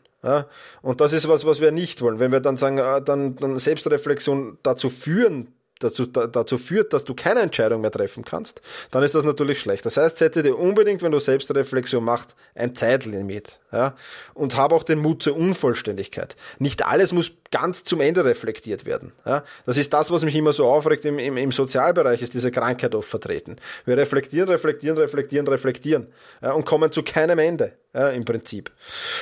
Und 0.81 1.01
das 1.01 1.13
ist 1.13 1.27
was, 1.27 1.45
was 1.45 1.59
wir 1.59 1.71
nicht 1.71 2.01
wollen. 2.01 2.19
Wenn 2.19 2.31
wir 2.31 2.39
dann 2.39 2.57
sagen, 2.57 2.77
äh, 2.77 3.01
dann, 3.01 3.35
dann 3.37 3.57
Selbstreflexion 3.57 4.59
dazu 4.61 4.89
führen, 4.89 5.47
dazu, 5.83 6.05
dazu 6.05 6.57
führt, 6.57 6.93
dass 6.93 7.05
du 7.05 7.13
keine 7.13 7.41
Entscheidung 7.41 7.81
mehr 7.81 7.91
treffen 7.91 8.25
kannst, 8.25 8.61
dann 8.91 9.03
ist 9.03 9.15
das 9.15 9.23
natürlich 9.23 9.59
schlecht. 9.59 9.85
Das 9.85 9.97
heißt, 9.97 10.17
setze 10.17 10.43
dir 10.43 10.57
unbedingt, 10.57 11.01
wenn 11.01 11.11
du 11.11 11.19
Selbstreflexion 11.19 12.03
machst, 12.03 12.35
ein 12.55 12.75
Zeitlimit. 12.75 13.59
Ja? 13.71 13.95
Und 14.33 14.55
habe 14.55 14.75
auch 14.75 14.83
den 14.83 14.99
Mut 14.99 15.23
zur 15.23 15.35
Unvollständigkeit. 15.35 16.35
Nicht 16.59 16.85
alles 16.85 17.13
muss 17.13 17.31
ganz 17.51 17.83
zum 17.83 18.01
Ende 18.01 18.25
reflektiert 18.25 18.85
werden. 18.85 19.11
Ja? 19.25 19.43
Das 19.65 19.77
ist 19.77 19.93
das, 19.93 20.11
was 20.11 20.23
mich 20.23 20.35
immer 20.35 20.53
so 20.53 20.67
aufregt 20.67 21.05
im, 21.05 21.19
im, 21.19 21.37
im 21.37 21.51
Sozialbereich, 21.51 22.21
ist 22.21 22.33
diese 22.33 22.51
Krankheit 22.51 22.95
oft 22.95 23.09
vertreten. 23.09 23.57
Wir 23.85 23.97
reflektieren, 23.97 24.49
reflektieren, 24.49 24.97
reflektieren, 24.97 25.47
reflektieren 25.47 26.07
ja? 26.41 26.51
und 26.51 26.65
kommen 26.65 26.91
zu 26.91 27.03
keinem 27.03 27.39
Ende. 27.39 27.73
Ja, 27.93 28.07
im 28.07 28.23
Prinzip. 28.23 28.71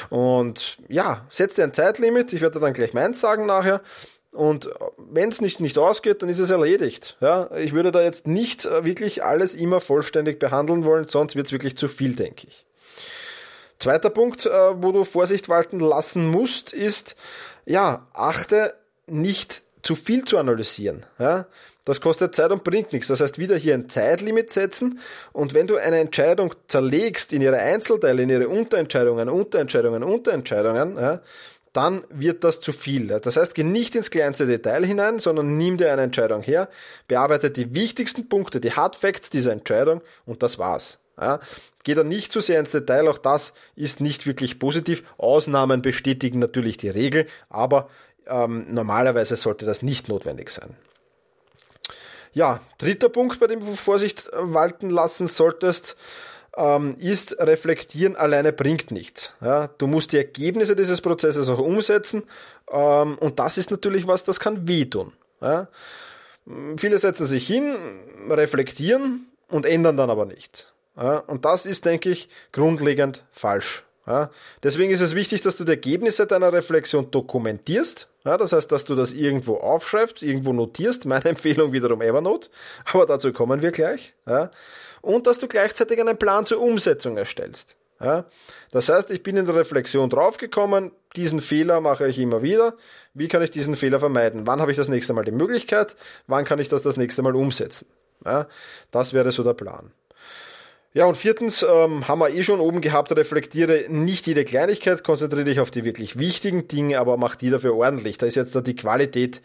Und 0.10 0.78
ja, 0.90 1.26
setz 1.32 1.56
dir 1.56 1.64
ein 1.64 1.74
Zeitlimit. 1.74 2.34
Ich 2.34 2.42
werde 2.42 2.60
dann 2.60 2.74
gleich 2.74 2.94
meins 2.94 3.20
sagen 3.20 3.48
nachher. 3.48 3.82
Und 4.32 4.70
wenn 4.98 5.30
es 5.30 5.42
nicht, 5.42 5.60
nicht 5.60 5.78
ausgeht, 5.78 6.22
dann 6.22 6.30
ist 6.30 6.40
es 6.40 6.52
erledigt. 6.52 7.18
Ja, 7.20 7.50
ich 7.56 7.74
würde 7.74 7.92
da 7.92 8.02
jetzt 8.02 8.28
nicht 8.28 8.66
äh, 8.66 8.86
wirklich 8.86 9.24
alles 9.24 9.56
immer 9.56 9.82
vollständig 9.82 10.40
behandeln 10.40 10.86
wollen, 10.86 11.06
sonst 11.06 11.36
wird 11.36 11.48
es 11.48 11.52
wirklich 11.52 11.76
zu 11.78 11.88
viel, 11.88 12.16
denke 12.16 12.48
ich. 12.48 12.66
Zweiter 13.80 14.10
Punkt, 14.10 14.46
äh, 14.46 14.50
wo 14.84 14.92
du 14.92 15.04
Vorsicht 15.04 15.50
walten 15.50 15.80
lassen 15.80 16.30
musst, 16.30 16.74
ist, 16.74 17.16
ja, 17.66 18.08
achte 18.14 18.74
nicht 19.08 19.64
zu 19.82 19.96
viel 19.96 20.26
zu 20.26 20.38
analysieren. 20.38 21.06
Ja, 21.18 21.48
das 21.86 22.02
kostet 22.02 22.36
Zeit 22.36 22.52
und 22.52 22.64
bringt 22.64 22.94
nichts. 22.94 23.08
Das 23.08 23.22
heißt, 23.22 23.40
wieder 23.40 23.56
hier 23.56 23.74
ein 23.74 23.90
Zeitlimit 23.90 24.52
setzen 24.52 25.00
und 25.32 25.54
wenn 25.54 25.66
du 25.66 25.78
eine 25.78 25.98
Entscheidung 25.98 26.54
zerlegst 26.68 27.34
in 27.34 27.42
ihre 27.42 27.58
Einzelteile, 27.58 28.22
in 28.22 28.30
ihre 28.30 28.50
Unterentscheidungen, 28.50 29.30
Unterentscheidungen, 29.30 30.04
Unterentscheidungen, 30.04 30.98
ja, 30.98 31.22
dann 31.74 32.04
wird 32.10 32.44
das 32.44 32.62
zu 32.62 32.72
viel. 32.72 33.08
Das 33.08 33.38
heißt, 33.38 33.56
geh 33.56 33.64
nicht 33.64 33.96
ins 33.96 34.12
kleinste 34.12 34.48
Detail 34.48 34.86
hinein, 34.86 35.20
sondern 35.20 35.58
nimm 35.58 35.78
dir 35.78 35.92
eine 35.92 36.04
Entscheidung 36.04 36.42
her, 36.42 36.70
bearbeite 37.08 37.52
die 37.52 37.74
wichtigsten 37.76 38.30
Punkte, 38.30 38.60
die 38.60 38.74
Hard 38.74 38.96
Facts 38.96 39.30
dieser 39.30 39.52
Entscheidung 39.52 40.02
und 40.26 40.44
das 40.44 40.60
war's. 40.60 41.00
Ja, 41.20 41.40
geh 41.84 41.96
da 41.96 42.04
nicht 42.04 42.32
zu 42.32 42.40
sehr 42.40 42.60
ins 42.60 42.72
Detail, 42.72 43.08
auch 43.10 43.18
das 43.18 43.54
ist 43.76 44.00
nicht 44.00 44.26
wirklich 44.26 44.58
positiv. 44.58 45.04
Ausnahmen 45.18 45.82
bestätigen 45.82 46.40
natürlich 46.40 46.78
die 46.78 46.90
Regel, 46.90 47.28
aber 47.50 47.90
ähm, 48.28 48.66
normalerweise 48.70 49.36
sollte 49.36 49.66
das 49.66 49.82
nicht 49.82 50.08
notwendig 50.08 50.50
sein. 50.50 50.76
Ja, 52.32 52.62
dritter 52.78 53.10
Punkt, 53.10 53.40
bei 53.40 53.48
dem 53.48 53.60
du 53.60 53.76
Vorsicht 53.76 54.30
walten 54.34 54.90
lassen 54.92 55.28
solltest, 55.28 55.98
ähm, 56.60 56.96
ist, 57.00 57.40
reflektieren 57.40 58.16
alleine 58.16 58.52
bringt 58.52 58.92
nichts. 58.92 59.34
Ja, 59.42 59.70
du 59.78 59.88
musst 59.88 60.12
die 60.12 60.18
Ergebnisse 60.18 60.76
dieses 60.76 61.02
Prozesses 61.02 61.50
auch 61.50 61.60
umsetzen 61.60 62.24
ähm, 62.72 63.18
und 63.18 63.40
das 63.40 63.58
ist 63.58 63.72
natürlich 63.72 64.06
was, 64.06 64.26
das 64.26 64.40
kann 64.40 64.68
wehtun. 64.68 65.14
Ja. 65.42 65.70
Viele 66.78 66.98
setzen 66.98 67.26
sich 67.26 67.48
hin, 67.48 67.76
reflektieren 68.30 69.28
und 69.48 69.66
ändern 69.66 69.98
dann 69.98 70.10
aber 70.10 70.26
nichts. 70.26 70.68
Ja, 70.98 71.20
und 71.20 71.46
das 71.46 71.66
ist, 71.66 71.86
denke 71.86 72.10
ich, 72.10 72.28
grundlegend 72.52 73.24
falsch. 73.32 73.86
Ja, 74.10 74.32
deswegen 74.64 74.92
ist 74.92 75.02
es 75.02 75.14
wichtig, 75.14 75.42
dass 75.42 75.58
du 75.58 75.64
die 75.64 75.72
Ergebnisse 75.72 76.26
deiner 76.26 76.52
Reflexion 76.52 77.12
dokumentierst. 77.12 78.08
Ja, 78.26 78.38
das 78.38 78.54
heißt, 78.54 78.72
dass 78.72 78.86
du 78.86 78.96
das 78.96 79.14
irgendwo 79.14 79.58
aufschreibst, 79.58 80.24
irgendwo 80.24 80.52
notierst. 80.52 81.06
Meine 81.06 81.26
Empfehlung 81.30 81.72
wiederum 81.72 82.02
Evernote, 82.02 82.50
aber 82.92 83.06
dazu 83.06 83.32
kommen 83.32 83.62
wir 83.62 83.72
gleich. 83.72 84.16
Ja, 84.26 84.50
und 85.02 85.28
dass 85.28 85.40
du 85.40 85.48
gleichzeitig 85.48 86.00
einen 86.00 86.18
Plan 86.18 86.46
zur 86.46 86.62
Umsetzung 86.62 87.18
erstellst. 87.18 87.76
Ja, 88.02 88.26
das 88.72 88.88
heißt, 88.88 89.12
ich 89.12 89.24
bin 89.24 89.36
in 89.36 89.46
der 89.46 89.56
Reflexion 89.56 90.10
draufgekommen, 90.10 90.92
diesen 91.18 91.42
Fehler 91.42 91.82
mache 91.82 92.08
ich 92.08 92.18
immer 92.18 92.42
wieder. 92.42 92.76
Wie 93.14 93.28
kann 93.28 93.42
ich 93.42 93.52
diesen 93.52 93.76
Fehler 93.76 94.00
vermeiden? 94.00 94.48
Wann 94.48 94.62
habe 94.62 94.72
ich 94.72 94.78
das 94.78 94.88
nächste 94.88 95.12
Mal 95.12 95.26
die 95.26 95.32
Möglichkeit? 95.32 95.98
Wann 96.26 96.46
kann 96.46 96.60
ich 96.60 96.70
das 96.70 96.82
das 96.82 96.96
nächste 96.96 97.24
Mal 97.24 97.36
umsetzen? 97.36 97.88
Ja, 98.26 98.48
das 98.92 99.14
wäre 99.14 99.32
so 99.32 99.44
der 99.44 99.54
Plan. 99.54 99.92
Ja, 100.94 101.06
und 101.06 101.18
viertens 101.18 101.62
ähm, 101.62 102.08
haben 102.08 102.20
wir 102.20 102.30
eh 102.30 102.42
schon 102.42 102.60
oben 102.60 102.82
gehabt, 102.82 103.12
reflektiere 103.12 103.86
nicht 103.90 104.26
jede 104.26 104.44
Kleinigkeit, 104.44 105.04
konzentriere 105.04 105.46
dich 105.46 105.60
auf 105.60 105.70
die 105.70 105.84
wirklich 105.84 106.18
wichtigen 106.18 106.68
Dinge, 106.68 107.00
aber 107.00 107.16
mach 107.16 107.36
die 107.36 107.52
dafür 107.52 107.76
ordentlich. 107.76 108.18
Da 108.18 108.26
ist 108.26 108.36
jetzt 108.36 108.56
da 108.56 108.62
die 108.62 108.76
Qualität 108.76 109.42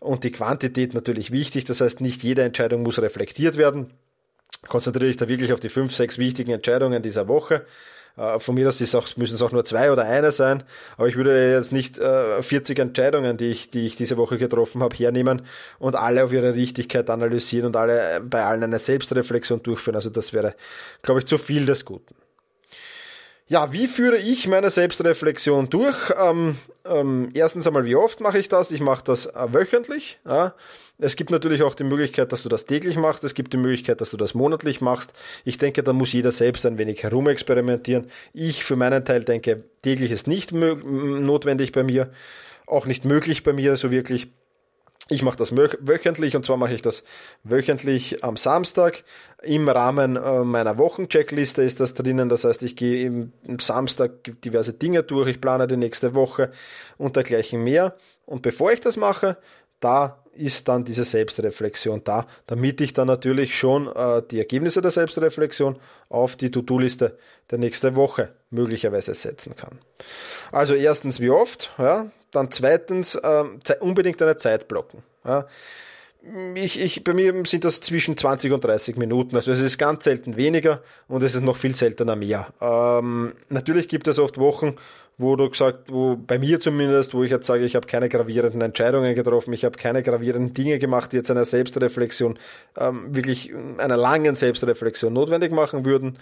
und 0.00 0.24
die 0.24 0.32
Quantität 0.32 0.94
natürlich 0.94 1.30
wichtig. 1.30 1.66
Das 1.66 1.82
heißt, 1.82 2.00
nicht 2.00 2.22
jede 2.22 2.42
Entscheidung 2.42 2.82
muss 2.82 2.98
reflektiert 2.98 3.58
werden. 3.58 3.92
Konzentriere 4.68 5.06
dich 5.06 5.16
da 5.16 5.28
wirklich 5.28 5.52
auf 5.52 5.60
die 5.60 5.68
fünf, 5.68 5.94
sechs 5.94 6.18
wichtigen 6.18 6.52
Entscheidungen 6.52 7.02
dieser 7.02 7.28
Woche. 7.28 7.64
Äh, 8.16 8.38
von 8.38 8.54
mir 8.54 8.66
aus 8.68 8.80
müssen 9.16 9.34
es 9.34 9.42
auch 9.42 9.52
nur 9.52 9.64
zwei 9.64 9.92
oder 9.92 10.04
eine 10.04 10.32
sein, 10.32 10.62
aber 10.96 11.08
ich 11.08 11.16
würde 11.16 11.52
jetzt 11.52 11.72
nicht 11.72 11.98
äh, 11.98 12.42
40 12.42 12.78
Entscheidungen, 12.78 13.36
die 13.36 13.50
ich, 13.50 13.70
die 13.70 13.86
ich 13.86 13.96
diese 13.96 14.16
Woche 14.16 14.38
getroffen 14.38 14.82
habe, 14.82 14.96
hernehmen 14.96 15.42
und 15.78 15.94
alle 15.94 16.24
auf 16.24 16.32
ihre 16.32 16.54
Richtigkeit 16.54 17.10
analysieren 17.10 17.66
und 17.66 17.76
alle 17.76 18.16
äh, 18.16 18.20
bei 18.20 18.44
allen 18.44 18.62
eine 18.62 18.78
Selbstreflexion 18.78 19.62
durchführen. 19.62 19.96
Also 19.96 20.10
das 20.10 20.32
wäre, 20.32 20.54
glaube 21.02 21.20
ich, 21.20 21.26
zu 21.26 21.38
viel 21.38 21.66
des 21.66 21.84
Guten. 21.84 22.14
Ja, 23.48 23.72
wie 23.72 23.86
führe 23.86 24.16
ich 24.18 24.48
meine 24.48 24.70
Selbstreflexion 24.70 25.70
durch? 25.70 26.12
Ähm, 26.20 26.56
ähm, 26.84 27.30
erstens 27.32 27.64
einmal, 27.68 27.84
wie 27.84 27.94
oft 27.94 28.20
mache 28.20 28.40
ich 28.40 28.48
das? 28.48 28.72
Ich 28.72 28.80
mache 28.80 29.04
das 29.04 29.26
äh, 29.26 29.52
wöchentlich. 29.52 30.18
Ja. 30.28 30.54
Es 30.98 31.14
gibt 31.14 31.30
natürlich 31.30 31.62
auch 31.62 31.76
die 31.76 31.84
Möglichkeit, 31.84 32.32
dass 32.32 32.42
du 32.42 32.48
das 32.48 32.66
täglich 32.66 32.96
machst. 32.96 33.22
Es 33.22 33.34
gibt 33.34 33.52
die 33.52 33.58
Möglichkeit, 33.58 34.00
dass 34.00 34.10
du 34.10 34.16
das 34.16 34.34
monatlich 34.34 34.80
machst. 34.80 35.12
Ich 35.44 35.58
denke, 35.58 35.84
da 35.84 35.92
muss 35.92 36.12
jeder 36.12 36.32
selbst 36.32 36.66
ein 36.66 36.76
wenig 36.76 37.04
herumexperimentieren. 37.04 38.08
Ich 38.32 38.64
für 38.64 38.74
meinen 38.74 39.04
Teil 39.04 39.22
denke, 39.22 39.62
täglich 39.82 40.10
ist 40.10 40.26
nicht 40.26 40.50
notwendig 40.50 41.70
bei 41.70 41.84
mir, 41.84 42.10
auch 42.66 42.86
nicht 42.86 43.04
möglich 43.04 43.44
bei 43.44 43.52
mir 43.52 43.76
so 43.76 43.92
wirklich. 43.92 44.28
Ich 45.08 45.22
mache 45.22 45.36
das 45.36 45.54
wöchentlich 45.54 46.34
und 46.34 46.44
zwar 46.44 46.56
mache 46.56 46.74
ich 46.74 46.82
das 46.82 47.04
wöchentlich 47.44 48.24
am 48.24 48.36
Samstag. 48.36 49.04
Im 49.40 49.68
Rahmen 49.68 50.16
äh, 50.16 50.42
meiner 50.42 50.78
Wochencheckliste 50.78 51.62
ist 51.62 51.78
das 51.78 51.94
drinnen. 51.94 52.28
Das 52.28 52.42
heißt, 52.42 52.64
ich 52.64 52.74
gehe 52.74 53.06
im, 53.06 53.32
Samstag 53.60 54.40
diverse 54.42 54.72
Dinge 54.72 55.04
durch, 55.04 55.28
ich 55.28 55.40
plane 55.40 55.68
die 55.68 55.76
nächste 55.76 56.14
Woche 56.14 56.50
und 56.98 57.14
dergleichen 57.14 57.62
mehr. 57.62 57.94
Und 58.24 58.42
bevor 58.42 58.72
ich 58.72 58.80
das 58.80 58.96
mache, 58.96 59.36
da 59.86 60.18
ist 60.32 60.66
dann 60.66 60.84
diese 60.84 61.04
Selbstreflexion 61.04 62.02
da, 62.02 62.26
damit 62.48 62.80
ich 62.80 62.92
dann 62.92 63.06
natürlich 63.06 63.56
schon 63.56 63.86
äh, 63.86 64.20
die 64.28 64.38
Ergebnisse 64.38 64.82
der 64.82 64.90
Selbstreflexion 64.90 65.78
auf 66.08 66.34
die 66.34 66.50
To-Do-Liste 66.50 67.16
der 67.52 67.58
nächsten 67.58 67.94
Woche 67.94 68.30
möglicherweise 68.50 69.14
setzen 69.14 69.54
kann. 69.54 69.78
Also 70.50 70.74
erstens 70.74 71.20
wie 71.20 71.30
oft, 71.30 71.70
ja, 71.78 72.10
dann 72.32 72.50
zweitens 72.50 73.14
äh, 73.14 73.44
unbedingt 73.78 74.20
eine 74.20 74.36
Zeit 74.36 74.66
blocken. 74.66 75.04
Ja. 75.24 75.46
Ich, 76.56 76.80
ich, 76.80 77.04
bei 77.04 77.14
mir 77.14 77.32
sind 77.46 77.64
das 77.64 77.80
zwischen 77.80 78.16
20 78.16 78.50
und 78.50 78.64
30 78.64 78.96
Minuten. 78.96 79.36
Also 79.36 79.52
es 79.52 79.60
ist 79.60 79.78
ganz 79.78 80.02
selten 80.02 80.36
weniger 80.36 80.82
und 81.06 81.22
es 81.22 81.36
ist 81.36 81.42
noch 81.42 81.56
viel 81.56 81.76
seltener 81.76 82.16
mehr. 82.16 82.48
Ähm, 82.60 83.34
natürlich 83.48 83.86
gibt 83.86 84.08
es 84.08 84.18
oft 84.18 84.36
Wochen, 84.36 84.74
wo 85.18 85.34
du 85.34 85.48
gesagt, 85.48 85.90
wo 85.90 86.16
bei 86.16 86.38
mir 86.38 86.60
zumindest, 86.60 87.14
wo 87.14 87.22
ich 87.22 87.30
jetzt 87.30 87.46
sage, 87.46 87.64
ich 87.64 87.74
habe 87.74 87.86
keine 87.86 88.08
gravierenden 88.08 88.60
Entscheidungen 88.60 89.14
getroffen, 89.14 89.54
ich 89.54 89.64
habe 89.64 89.78
keine 89.78 90.02
gravierenden 90.02 90.52
Dinge 90.52 90.78
gemacht, 90.78 91.12
die 91.12 91.16
jetzt 91.16 91.30
eine 91.30 91.46
Selbstreflexion, 91.46 92.38
ähm, 92.76 93.16
wirklich 93.16 93.52
einer 93.78 93.96
langen 93.96 94.36
Selbstreflexion 94.36 95.12
notwendig 95.12 95.52
machen 95.52 95.86
würden, 95.86 96.18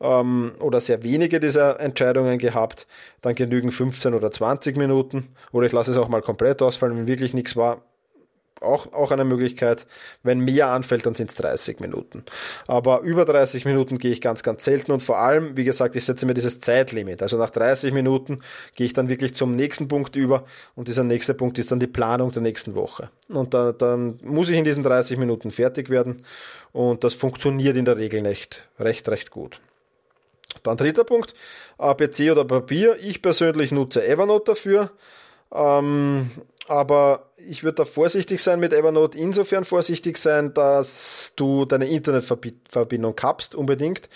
ähm, 0.00 0.52
oder 0.58 0.80
sehr 0.80 1.04
wenige 1.04 1.38
dieser 1.38 1.78
Entscheidungen 1.78 2.38
gehabt, 2.38 2.88
dann 3.20 3.36
genügen 3.36 3.70
15 3.70 4.12
oder 4.14 4.32
20 4.32 4.76
Minuten, 4.76 5.28
oder 5.52 5.66
ich 5.66 5.72
lasse 5.72 5.92
es 5.92 5.96
auch 5.96 6.08
mal 6.08 6.22
komplett 6.22 6.62
ausfallen, 6.62 6.96
wenn 6.96 7.06
wirklich 7.06 7.34
nichts 7.34 7.54
war, 7.56 7.82
auch, 8.62 8.92
auch 8.92 9.10
eine 9.10 9.24
Möglichkeit. 9.24 9.86
Wenn 10.22 10.40
mehr 10.40 10.68
anfällt, 10.68 11.06
dann 11.06 11.14
sind 11.14 11.30
es 11.30 11.36
30 11.36 11.80
Minuten. 11.80 12.24
Aber 12.66 13.00
über 13.00 13.24
30 13.24 13.64
Minuten 13.64 13.98
gehe 13.98 14.12
ich 14.12 14.20
ganz, 14.20 14.42
ganz 14.42 14.64
selten 14.64 14.92
und 14.92 15.00
vor 15.00 15.18
allem, 15.18 15.56
wie 15.56 15.64
gesagt, 15.64 15.96
ich 15.96 16.04
setze 16.04 16.26
mir 16.26 16.34
dieses 16.34 16.60
Zeitlimit. 16.60 17.22
Also 17.22 17.36
nach 17.36 17.50
30 17.50 17.92
Minuten 17.92 18.40
gehe 18.74 18.86
ich 18.86 18.92
dann 18.92 19.08
wirklich 19.08 19.34
zum 19.34 19.54
nächsten 19.54 19.88
Punkt 19.88 20.16
über 20.16 20.44
und 20.74 20.88
dieser 20.88 21.04
nächste 21.04 21.34
Punkt 21.34 21.58
ist 21.58 21.70
dann 21.72 21.80
die 21.80 21.86
Planung 21.86 22.32
der 22.32 22.42
nächsten 22.42 22.74
Woche. 22.74 23.10
Und 23.28 23.54
da, 23.54 23.72
dann 23.72 24.18
muss 24.22 24.48
ich 24.48 24.56
in 24.56 24.64
diesen 24.64 24.82
30 24.82 25.18
Minuten 25.18 25.50
fertig 25.50 25.90
werden 25.90 26.24
und 26.72 27.04
das 27.04 27.14
funktioniert 27.14 27.76
in 27.76 27.84
der 27.84 27.96
Regel 27.96 28.22
nicht 28.22 28.68
recht, 28.78 29.08
recht 29.08 29.30
gut. 29.30 29.60
Dann 30.62 30.76
dritter 30.76 31.04
Punkt, 31.04 31.34
PC 31.78 32.30
oder 32.30 32.44
Papier. 32.44 32.96
Ich 33.00 33.22
persönlich 33.22 33.72
nutze 33.72 34.06
Evernote 34.06 34.52
dafür. 34.52 34.90
Ähm, 35.52 36.30
aber 36.68 37.30
ich 37.48 37.64
würde 37.64 37.76
da 37.76 37.84
vorsichtig 37.84 38.42
sein 38.42 38.60
mit 38.60 38.72
Evernote, 38.72 39.18
insofern 39.18 39.64
vorsichtig 39.64 40.18
sein, 40.18 40.54
dass 40.54 41.34
du 41.36 41.64
deine 41.64 41.86
Internetverbindung 41.86 43.16
kappst 43.16 43.54
unbedingt 43.54 44.08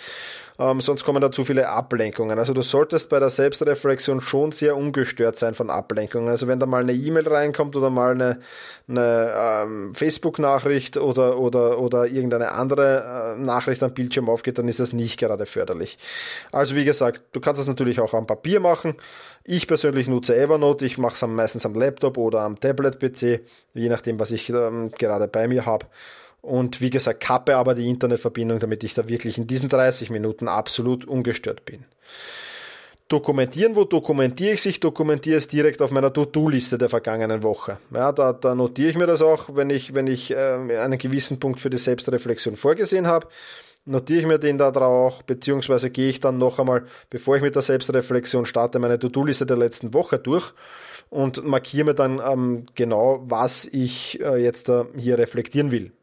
ähm, 0.59 0.81
sonst 0.81 1.03
kommen 1.03 1.21
da 1.21 1.31
zu 1.31 1.45
viele 1.45 1.69
Ablenkungen. 1.69 2.39
Also 2.39 2.53
du 2.53 2.61
solltest 2.61 3.09
bei 3.09 3.19
der 3.19 3.29
Selbstreflexion 3.29 4.21
schon 4.21 4.51
sehr 4.51 4.75
ungestört 4.75 5.37
sein 5.37 5.53
von 5.53 5.69
Ablenkungen. 5.69 6.29
Also 6.29 6.47
wenn 6.47 6.59
da 6.59 6.65
mal 6.65 6.81
eine 6.81 6.93
E-Mail 6.93 7.27
reinkommt 7.27 7.75
oder 7.75 7.91
mal 7.91 8.11
eine, 8.11 8.39
eine 8.87 9.33
ähm, 9.35 9.93
Facebook-Nachricht 9.93 10.97
oder, 10.97 11.37
oder, 11.37 11.79
oder 11.79 12.07
irgendeine 12.07 12.53
andere 12.53 13.35
äh, 13.35 13.39
Nachricht 13.39 13.83
am 13.83 13.93
Bildschirm 13.93 14.29
aufgeht, 14.29 14.57
dann 14.57 14.67
ist 14.67 14.79
das 14.79 14.93
nicht 14.93 15.19
gerade 15.19 15.45
förderlich. 15.45 15.99
Also 16.51 16.75
wie 16.75 16.85
gesagt, 16.85 17.21
du 17.33 17.39
kannst 17.39 17.59
das 17.59 17.67
natürlich 17.67 17.99
auch 17.99 18.15
am 18.15 18.25
Papier 18.25 18.59
machen. 18.59 18.95
Ich 19.43 19.67
persönlich 19.67 20.07
nutze 20.07 20.35
Evernote, 20.35 20.85
ich 20.85 20.97
mache 20.97 21.13
es 21.13 21.21
meistens 21.27 21.65
am 21.65 21.75
Laptop 21.75 22.17
oder 22.17 22.41
am 22.41 22.59
Tablet-PC, 22.59 23.41
je 23.75 23.89
nachdem, 23.89 24.19
was 24.19 24.31
ich 24.31 24.49
ähm, 24.49 24.91
gerade 24.97 25.27
bei 25.27 25.47
mir 25.47 25.65
habe 25.65 25.85
und 26.41 26.81
wie 26.81 26.89
gesagt, 26.89 27.21
kappe 27.21 27.55
aber 27.55 27.73
die 27.73 27.89
Internetverbindung, 27.89 28.59
damit 28.59 28.83
ich 28.83 28.93
da 28.93 29.07
wirklich 29.07 29.37
in 29.37 29.47
diesen 29.47 29.69
30 29.69 30.09
Minuten 30.09 30.47
absolut 30.47 31.05
ungestört 31.05 31.65
bin. 31.65 31.85
Dokumentieren, 33.07 33.77
wo 33.77 33.85
dokumentiere 33.85 34.53
ich 34.53 34.61
sich? 34.61 34.81
Dokumentiere 34.81 35.37
es 35.37 35.47
direkt 35.47 35.81
auf 35.81 35.91
meiner 35.91 36.11
To-Do-Liste 36.11 36.77
der 36.77 36.89
vergangenen 36.89 37.41
Woche. 37.41 37.77
Ja, 37.93 38.11
da, 38.11 38.33
da 38.33 38.53
notiere 38.53 38.89
ich 38.89 38.97
mir 38.97 39.07
das 39.07 39.21
auch, 39.21 39.55
wenn 39.55 39.69
ich, 39.69 39.95
wenn 39.95 40.07
ich 40.07 40.31
äh, 40.31 40.35
einen 40.35 40.97
gewissen 40.97 41.39
Punkt 41.39 41.61
für 41.61 41.69
die 41.69 41.77
Selbstreflexion 41.77 42.57
vorgesehen 42.57 43.07
habe 43.07 43.27
notiere 43.87 44.19
ich 44.19 44.27
mir 44.27 44.37
den 44.37 44.57
da 44.57 44.71
drauf, 44.71 45.23
beziehungsweise 45.23 45.89
gehe 45.89 46.09
ich 46.09 46.19
dann 46.19 46.37
noch 46.37 46.59
einmal, 46.59 46.85
bevor 47.09 47.37
ich 47.37 47.41
mit 47.41 47.55
der 47.55 47.61
Selbstreflexion 47.61 48.45
starte, 48.45 48.79
meine 48.79 48.99
To-Do-Liste 48.99 49.45
der 49.45 49.57
letzten 49.57 49.93
Woche 49.93 50.19
durch 50.19 50.53
und 51.09 51.45
markiere 51.45 51.85
mir 51.85 51.93
dann 51.93 52.21
ähm, 52.25 52.65
genau, 52.75 53.23
was 53.27 53.65
ich 53.65 54.21
äh, 54.21 54.43
jetzt 54.43 54.69
äh, 54.69 54.83
hier 54.97 55.17
reflektieren 55.17 55.71
will. 55.71 55.93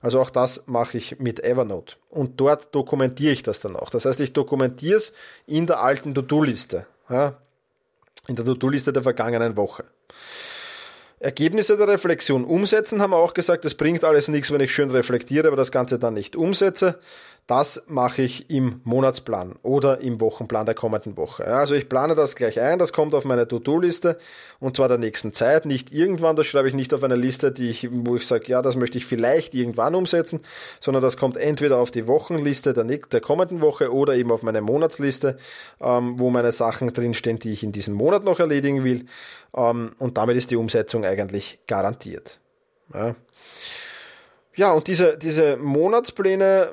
Also 0.00 0.20
auch 0.20 0.30
das 0.30 0.64
mache 0.66 0.98
ich 0.98 1.18
mit 1.18 1.42
Evernote. 1.42 1.96
Und 2.08 2.40
dort 2.40 2.74
dokumentiere 2.74 3.32
ich 3.32 3.42
das 3.42 3.60
dann 3.60 3.74
auch. 3.76 3.90
Das 3.90 4.04
heißt, 4.04 4.20
ich 4.20 4.32
dokumentiere 4.32 4.98
es 4.98 5.12
in 5.46 5.66
der 5.66 5.80
alten 5.80 6.14
To-Do-Liste. 6.14 6.86
In 7.08 8.36
der 8.36 8.44
To-Do-Liste 8.44 8.92
der 8.92 9.02
vergangenen 9.02 9.56
Woche. 9.56 9.84
Ergebnisse 11.18 11.76
der 11.76 11.86
Reflexion 11.86 12.44
umsetzen, 12.44 13.00
haben 13.00 13.12
wir 13.12 13.18
auch 13.18 13.32
gesagt, 13.32 13.64
es 13.64 13.76
bringt 13.76 14.02
alles 14.02 14.26
nichts, 14.26 14.52
wenn 14.52 14.60
ich 14.60 14.72
schön 14.72 14.90
reflektiere, 14.90 15.46
aber 15.46 15.56
das 15.56 15.70
Ganze 15.70 16.00
dann 16.00 16.14
nicht 16.14 16.34
umsetze. 16.34 16.98
Das 17.48 17.82
mache 17.88 18.22
ich 18.22 18.50
im 18.50 18.80
Monatsplan 18.84 19.56
oder 19.62 20.00
im 20.00 20.20
Wochenplan 20.20 20.64
der 20.64 20.76
kommenden 20.76 21.16
Woche. 21.16 21.44
Also 21.44 21.74
ich 21.74 21.88
plane 21.88 22.14
das 22.14 22.36
gleich 22.36 22.60
ein, 22.60 22.78
das 22.78 22.92
kommt 22.92 23.16
auf 23.16 23.24
meine 23.24 23.48
To-Do-Liste 23.48 24.16
und 24.60 24.76
zwar 24.76 24.88
der 24.88 24.98
nächsten 24.98 25.32
Zeit, 25.32 25.66
nicht 25.66 25.92
irgendwann, 25.92 26.36
das 26.36 26.46
schreibe 26.46 26.68
ich 26.68 26.74
nicht 26.74 26.94
auf 26.94 27.02
eine 27.02 27.16
Liste, 27.16 27.50
die 27.50 27.68
ich, 27.68 27.88
wo 27.90 28.14
ich 28.14 28.28
sage, 28.28 28.46
ja, 28.46 28.62
das 28.62 28.76
möchte 28.76 28.96
ich 28.96 29.06
vielleicht 29.06 29.54
irgendwann 29.54 29.96
umsetzen, 29.96 30.40
sondern 30.78 31.02
das 31.02 31.16
kommt 31.16 31.36
entweder 31.36 31.78
auf 31.78 31.90
die 31.90 32.06
Wochenliste 32.06 32.74
der, 32.74 32.84
der 32.84 33.20
kommenden 33.20 33.60
Woche 33.60 33.92
oder 33.92 34.14
eben 34.14 34.30
auf 34.30 34.44
meine 34.44 34.60
Monatsliste, 34.60 35.36
ähm, 35.80 36.20
wo 36.20 36.30
meine 36.30 36.52
Sachen 36.52 36.94
drinstehen, 36.94 37.40
die 37.40 37.52
ich 37.52 37.64
in 37.64 37.72
diesem 37.72 37.94
Monat 37.94 38.22
noch 38.22 38.38
erledigen 38.38 38.84
will 38.84 39.06
ähm, 39.56 39.90
und 39.98 40.16
damit 40.16 40.36
ist 40.36 40.52
die 40.52 40.56
Umsetzung 40.56 41.04
eigentlich 41.04 41.58
garantiert. 41.66 42.38
Ja. 42.94 43.16
Ja, 44.54 44.72
und 44.72 44.86
diese, 44.86 45.16
diese 45.16 45.56
Monatspläne 45.56 46.68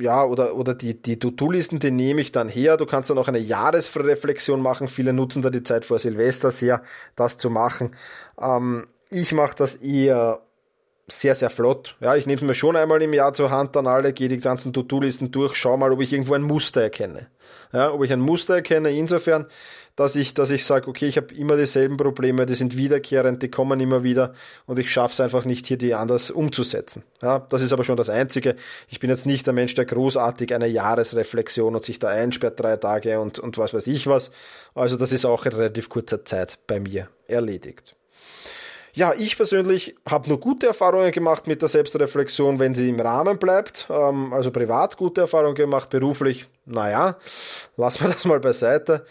ja, 0.00 0.24
oder, 0.24 0.54
oder 0.56 0.74
die, 0.74 1.00
die 1.00 1.18
To-Do-Listen, 1.18 1.80
die 1.80 1.90
nehme 1.90 2.20
ich 2.20 2.32
dann 2.32 2.48
her. 2.48 2.76
Du 2.76 2.86
kannst 2.86 3.10
dann 3.10 3.18
auch 3.18 3.28
eine 3.28 3.38
Jahresreflexion 3.38 4.60
machen. 4.60 4.88
Viele 4.88 5.12
nutzen 5.12 5.42
da 5.42 5.50
die 5.50 5.62
Zeit 5.62 5.84
vor 5.84 5.98
Silvester 5.98 6.50
sehr, 6.50 6.82
das 7.16 7.36
zu 7.38 7.50
machen. 7.50 7.96
Ähm, 8.40 8.86
ich 9.10 9.32
mache 9.32 9.56
das 9.56 9.76
eher 9.76 10.40
sehr, 11.06 11.34
sehr 11.34 11.50
flott. 11.50 11.96
Ja, 12.00 12.16
ich 12.16 12.26
nehme 12.26 12.36
es 12.36 12.46
mir 12.46 12.54
schon 12.54 12.76
einmal 12.76 13.02
im 13.02 13.12
Jahr 13.12 13.34
zur 13.34 13.50
Hand 13.50 13.76
dann 13.76 13.86
alle, 13.86 14.12
gehe 14.12 14.28
die 14.28 14.38
ganzen 14.38 14.72
To-Do-Listen 14.72 15.30
durch, 15.30 15.54
schau 15.54 15.76
mal, 15.76 15.92
ob 15.92 16.00
ich 16.00 16.12
irgendwo 16.12 16.34
ein 16.34 16.42
Muster 16.42 16.82
erkenne. 16.82 17.28
Ja, 17.72 17.92
ob 17.92 18.02
ich 18.04 18.12
ein 18.12 18.20
Muster 18.20 18.54
erkenne, 18.54 18.90
insofern, 18.90 19.46
dass 19.96 20.16
ich, 20.16 20.32
dass 20.32 20.50
ich 20.50 20.64
sage, 20.64 20.88
okay, 20.88 21.06
ich 21.06 21.16
habe 21.16 21.34
immer 21.34 21.56
dieselben 21.56 21.98
Probleme, 21.98 22.46
die 22.46 22.54
sind 22.54 22.76
wiederkehrend, 22.76 23.42
die 23.42 23.50
kommen 23.50 23.80
immer 23.80 24.02
wieder 24.02 24.32
und 24.66 24.78
ich 24.78 24.90
schaffe 24.90 25.12
es 25.12 25.20
einfach 25.20 25.44
nicht, 25.44 25.66
hier 25.66 25.76
die 25.76 25.94
anders 25.94 26.30
umzusetzen. 26.30 27.04
Ja, 27.20 27.40
das 27.40 27.60
ist 27.60 27.72
aber 27.72 27.84
schon 27.84 27.96
das 27.96 28.08
Einzige. 28.08 28.56
Ich 28.88 28.98
bin 28.98 29.10
jetzt 29.10 29.26
nicht 29.26 29.46
der 29.46 29.52
Mensch, 29.52 29.74
der 29.74 29.84
großartig 29.84 30.54
eine 30.54 30.68
Jahresreflexion 30.68 31.74
und 31.74 31.84
sich 31.84 31.98
da 31.98 32.08
einsperrt 32.08 32.58
drei 32.58 32.76
Tage 32.76 33.20
und, 33.20 33.38
und 33.38 33.58
was 33.58 33.74
weiß 33.74 33.86
ich 33.88 34.06
was. 34.06 34.30
Also 34.74 34.96
das 34.96 35.12
ist 35.12 35.26
auch 35.26 35.44
in 35.44 35.52
relativ 35.52 35.90
kurzer 35.90 36.24
Zeit 36.24 36.58
bei 36.66 36.80
mir 36.80 37.08
erledigt. 37.28 37.94
Ja, 38.96 39.12
ich 39.12 39.36
persönlich 39.36 39.96
habe 40.08 40.28
nur 40.28 40.38
gute 40.38 40.68
Erfahrungen 40.68 41.10
gemacht 41.10 41.48
mit 41.48 41.60
der 41.60 41.68
Selbstreflexion, 41.68 42.60
wenn 42.60 42.76
sie 42.76 42.88
im 42.90 43.00
Rahmen 43.00 43.38
bleibt. 43.38 43.88
Ähm, 43.90 44.32
also 44.32 44.52
privat 44.52 44.96
gute 44.96 45.22
Erfahrungen 45.22 45.56
gemacht, 45.56 45.90
beruflich, 45.90 46.46
naja, 46.64 47.16
lassen 47.76 48.04
wir 48.04 48.08
das 48.12 48.24
mal 48.24 48.38
beiseite. 48.38 49.04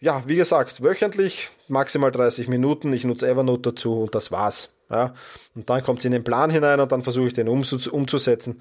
Ja, 0.00 0.22
wie 0.26 0.36
gesagt, 0.36 0.82
wöchentlich, 0.82 1.48
maximal 1.68 2.10
30 2.10 2.48
Minuten. 2.48 2.92
Ich 2.92 3.04
nutze 3.04 3.26
Evernote 3.26 3.70
dazu 3.70 4.02
und 4.02 4.14
das 4.14 4.30
war's. 4.32 4.74
Ja, 4.92 5.14
und 5.54 5.70
dann 5.70 5.82
kommt 5.82 6.00
es 6.00 6.04
in 6.04 6.12
den 6.12 6.22
Plan 6.22 6.50
hinein 6.50 6.78
und 6.78 6.92
dann 6.92 7.02
versuche 7.02 7.28
ich 7.28 7.32
den 7.32 7.48
umzusetzen. 7.48 8.60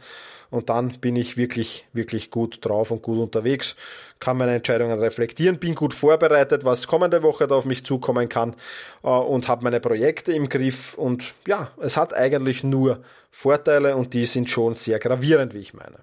Und 0.49 0.69
dann 0.69 0.99
bin 0.99 1.17
ich 1.17 1.35
wirklich, 1.35 1.85
wirklich 1.91 2.31
gut 2.31 2.65
drauf 2.65 2.91
und 2.91 3.01
gut 3.01 3.19
unterwegs, 3.19 3.75
kann 4.19 4.37
meine 4.37 4.55
Entscheidungen 4.55 4.97
reflektieren, 4.97 5.59
bin 5.59 5.75
gut 5.75 5.93
vorbereitet, 5.93 6.63
was 6.63 6.87
kommende 6.87 7.21
Woche 7.21 7.47
da 7.47 7.55
auf 7.55 7.65
mich 7.65 7.85
zukommen 7.85 8.29
kann 8.29 8.55
äh, 9.03 9.07
und 9.07 9.47
habe 9.49 9.63
meine 9.63 9.81
Projekte 9.81 10.31
im 10.31 10.47
Griff. 10.47 10.93
Und 10.93 11.33
ja, 11.47 11.71
es 11.81 11.97
hat 11.97 12.13
eigentlich 12.13 12.63
nur 12.63 13.01
Vorteile 13.29 13.95
und 13.97 14.13
die 14.13 14.25
sind 14.25 14.49
schon 14.49 14.75
sehr 14.75 14.99
gravierend, 14.99 15.53
wie 15.53 15.59
ich 15.59 15.73
meine. 15.73 15.99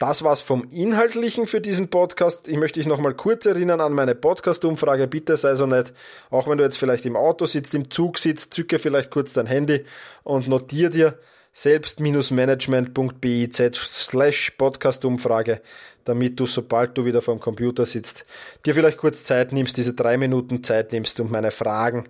Das 0.00 0.24
war's 0.24 0.40
vom 0.40 0.64
Inhaltlichen 0.70 1.46
für 1.46 1.60
diesen 1.60 1.90
Podcast. 1.90 2.48
Ich 2.48 2.56
möchte 2.56 2.80
dich 2.80 2.86
nochmal 2.86 3.12
kurz 3.12 3.44
erinnern 3.44 3.82
an 3.82 3.92
meine 3.92 4.14
Podcast-Umfrage. 4.14 5.06
Bitte 5.06 5.36
sei 5.36 5.54
so 5.54 5.66
nett, 5.66 5.92
auch 6.30 6.48
wenn 6.48 6.56
du 6.56 6.64
jetzt 6.64 6.78
vielleicht 6.78 7.04
im 7.04 7.16
Auto 7.16 7.44
sitzt, 7.44 7.74
im 7.74 7.90
Zug 7.90 8.16
sitzt, 8.16 8.54
zücke 8.54 8.78
vielleicht 8.78 9.10
kurz 9.10 9.34
dein 9.34 9.44
Handy 9.44 9.84
und 10.22 10.48
notiere 10.48 10.88
dir 10.88 11.18
selbst-management.biz 11.52 13.58
slash 13.74 14.52
Podcast-Umfrage, 14.52 15.60
damit 16.06 16.40
du, 16.40 16.46
sobald 16.46 16.96
du 16.96 17.04
wieder 17.04 17.20
vor 17.20 17.34
dem 17.34 17.40
Computer 17.40 17.84
sitzt, 17.84 18.24
dir 18.64 18.72
vielleicht 18.72 18.96
kurz 18.96 19.24
Zeit 19.24 19.52
nimmst, 19.52 19.76
diese 19.76 19.92
drei 19.92 20.16
Minuten 20.16 20.64
Zeit 20.64 20.92
nimmst 20.92 21.20
und 21.20 21.30
meine 21.30 21.50
Fragen 21.50 22.08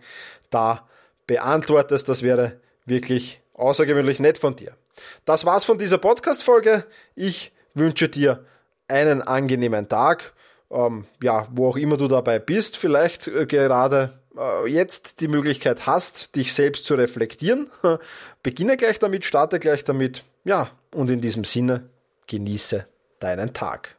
da 0.50 0.88
beantwortest. 1.26 2.08
Das 2.08 2.22
wäre 2.22 2.60
wirklich 2.86 3.40
außergewöhnlich 3.54 4.20
nett 4.20 4.38
von 4.38 4.54
dir. 4.54 4.76
Das 5.24 5.44
war's 5.44 5.64
von 5.64 5.76
dieser 5.76 5.98
Podcast-Folge. 5.98 6.84
Ich 7.16 7.50
wünsche 7.74 8.08
dir 8.08 8.44
einen 8.88 9.22
angenehmen 9.22 9.88
Tag. 9.88 10.32
Ähm, 10.70 11.06
ja, 11.22 11.48
wo 11.50 11.68
auch 11.68 11.76
immer 11.76 11.96
du 11.96 12.06
dabei 12.06 12.38
bist, 12.38 12.76
vielleicht 12.76 13.26
äh, 13.26 13.46
gerade 13.46 14.20
äh, 14.36 14.68
jetzt 14.68 15.20
die 15.20 15.28
Möglichkeit 15.28 15.86
hast, 15.86 16.34
dich 16.36 16.54
selbst 16.54 16.84
zu 16.84 16.94
reflektieren. 16.94 17.70
Beginne 18.42 18.76
gleich 18.76 18.98
damit, 18.98 19.24
starte 19.24 19.58
gleich 19.58 19.84
damit. 19.84 20.24
Ja, 20.44 20.70
und 20.94 21.10
in 21.10 21.20
diesem 21.20 21.44
Sinne, 21.44 21.88
genieße 22.26 22.86
deinen 23.18 23.52
Tag. 23.52 23.96